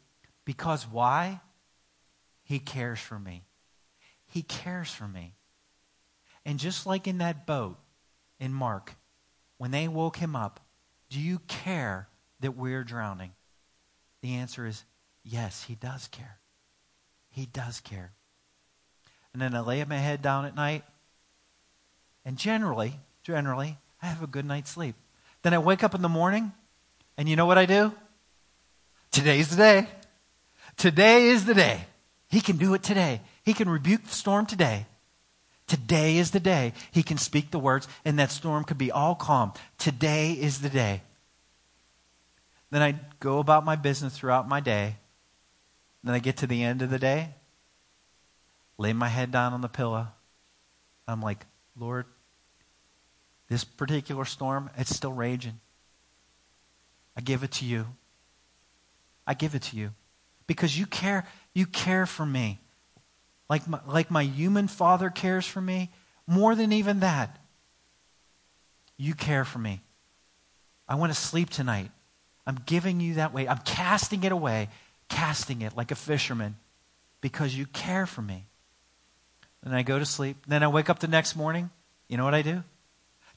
because 0.45 0.87
why? 0.87 1.41
He 2.51 2.59
cares 2.59 2.99
for 2.99 3.17
me. 3.17 3.45
He 4.27 4.41
cares 4.41 4.91
for 4.91 5.07
me. 5.07 5.35
And 6.45 6.59
just 6.59 6.85
like 6.85 7.07
in 7.07 7.19
that 7.19 7.47
boat 7.47 7.77
in 8.41 8.51
Mark, 8.51 8.95
when 9.57 9.71
they 9.71 9.87
woke 9.87 10.17
him 10.17 10.35
up, 10.35 10.59
do 11.09 11.17
you 11.17 11.39
care 11.47 12.09
that 12.41 12.57
we're 12.57 12.83
drowning? 12.83 13.31
The 14.21 14.35
answer 14.35 14.65
is 14.65 14.83
yes, 15.23 15.63
he 15.63 15.75
does 15.75 16.09
care. 16.09 16.39
He 17.29 17.45
does 17.45 17.79
care. 17.79 18.11
And 19.31 19.41
then 19.41 19.55
I 19.55 19.61
lay 19.61 19.81
my 19.85 19.95
head 19.95 20.21
down 20.21 20.43
at 20.43 20.53
night, 20.53 20.83
and 22.25 22.37
generally, 22.37 22.99
generally, 23.23 23.77
I 24.01 24.07
have 24.07 24.23
a 24.23 24.27
good 24.27 24.43
night's 24.43 24.71
sleep. 24.71 24.95
Then 25.41 25.53
I 25.53 25.59
wake 25.59 25.85
up 25.85 25.95
in 25.95 26.01
the 26.01 26.09
morning, 26.09 26.51
and 27.17 27.29
you 27.29 27.37
know 27.37 27.45
what 27.45 27.57
I 27.57 27.65
do? 27.65 27.93
Today's 29.09 29.47
the 29.47 29.55
day. 29.55 29.87
Today 30.75 31.29
is 31.29 31.45
the 31.45 31.53
day. 31.53 31.85
He 32.31 32.39
can 32.39 32.55
do 32.55 32.73
it 32.73 32.81
today. 32.81 33.19
He 33.43 33.53
can 33.53 33.69
rebuke 33.69 34.05
the 34.05 34.15
storm 34.15 34.45
today. 34.45 34.85
Today 35.67 36.17
is 36.17 36.31
the 36.31 36.39
day. 36.39 36.71
He 36.89 37.03
can 37.03 37.17
speak 37.17 37.51
the 37.51 37.59
words, 37.59 37.89
and 38.05 38.17
that 38.17 38.31
storm 38.31 38.63
could 38.63 38.77
be 38.77 38.89
all 38.89 39.15
calm. 39.15 39.51
Today 39.77 40.31
is 40.31 40.61
the 40.61 40.69
day. 40.69 41.01
Then 42.69 42.81
I 42.81 42.95
go 43.19 43.39
about 43.39 43.65
my 43.65 43.75
business 43.75 44.17
throughout 44.17 44.47
my 44.47 44.61
day. 44.61 44.95
Then 46.05 46.15
I 46.15 46.19
get 46.19 46.37
to 46.37 46.47
the 46.47 46.63
end 46.63 46.81
of 46.81 46.89
the 46.89 46.97
day, 46.97 47.35
lay 48.77 48.93
my 48.93 49.09
head 49.09 49.31
down 49.31 49.53
on 49.53 49.59
the 49.59 49.67
pillow. 49.67 50.07
I'm 51.07 51.21
like, 51.21 51.45
Lord, 51.77 52.05
this 53.49 53.65
particular 53.65 54.23
storm, 54.23 54.69
it's 54.77 54.95
still 54.95 55.11
raging. 55.11 55.59
I 57.17 57.21
give 57.21 57.43
it 57.43 57.51
to 57.51 57.65
you. 57.65 57.87
I 59.27 59.33
give 59.33 59.53
it 59.53 59.63
to 59.63 59.75
you 59.75 59.91
because 60.53 60.77
you 60.77 60.85
care 60.85 61.25
you 61.53 61.65
care 61.65 62.05
for 62.05 62.25
me. 62.25 62.59
Like 63.49 63.67
my, 63.67 63.79
like 63.87 64.11
my 64.11 64.23
human 64.23 64.67
father 64.67 65.09
cares 65.09 65.45
for 65.45 65.61
me, 65.61 65.91
more 66.27 66.55
than 66.55 66.73
even 66.73 66.99
that. 66.99 67.37
You 68.97 69.13
care 69.13 69.45
for 69.45 69.59
me. 69.59 69.81
I 70.87 70.95
want 70.95 71.13
to 71.13 71.17
sleep 71.17 71.49
tonight. 71.49 71.91
I'm 72.45 72.59
giving 72.65 72.99
you 72.99 73.13
that 73.15 73.33
way. 73.33 73.47
I'm 73.47 73.59
casting 73.59 74.25
it 74.25 74.33
away, 74.33 74.67
casting 75.07 75.61
it 75.61 75.75
like 75.75 75.91
a 75.91 75.95
fisherman 75.95 76.57
because 77.21 77.55
you 77.55 77.65
care 77.65 78.05
for 78.05 78.21
me. 78.21 78.47
Then 79.63 79.73
I 79.73 79.83
go 79.83 79.99
to 79.99 80.05
sleep. 80.05 80.37
Then 80.47 80.63
I 80.63 80.67
wake 80.67 80.89
up 80.89 80.99
the 80.99 81.07
next 81.07 81.35
morning. 81.35 81.69
You 82.09 82.17
know 82.17 82.25
what 82.25 82.33
I 82.33 82.41
do? 82.41 82.63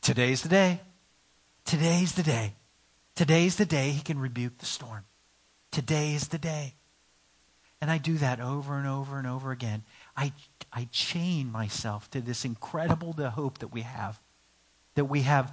Today's 0.01 0.43
the 0.43 0.49
day. 0.49 0.81
Today's 1.65 2.15
the 2.15 2.23
day. 2.23 2.55
Today's 3.15 3.57
the 3.57 3.67
day 3.67 3.91
he 3.91 4.03
can 4.03 4.19
rebuke 4.19 4.59
the 4.59 4.67
storm. 4.67 5.05
Today 5.71 6.15
is 6.15 6.29
the 6.29 6.39
day. 6.39 6.75
And 7.85 7.91
I 7.91 7.99
do 7.99 8.17
that 8.17 8.41
over 8.41 8.79
and 8.79 8.87
over 8.87 9.19
and 9.19 9.27
over 9.27 9.53
again. 9.53 9.83
I, 10.17 10.33
I 10.73 10.89
chain 10.91 11.53
myself 11.53 12.11
to 12.13 12.23
this 12.23 12.47
incredible 12.47 13.13
hope 13.13 13.59
that 13.59 13.75
we 13.75 13.83
have. 13.83 14.23
That 14.95 15.05
we 15.05 15.21
have 15.21 15.53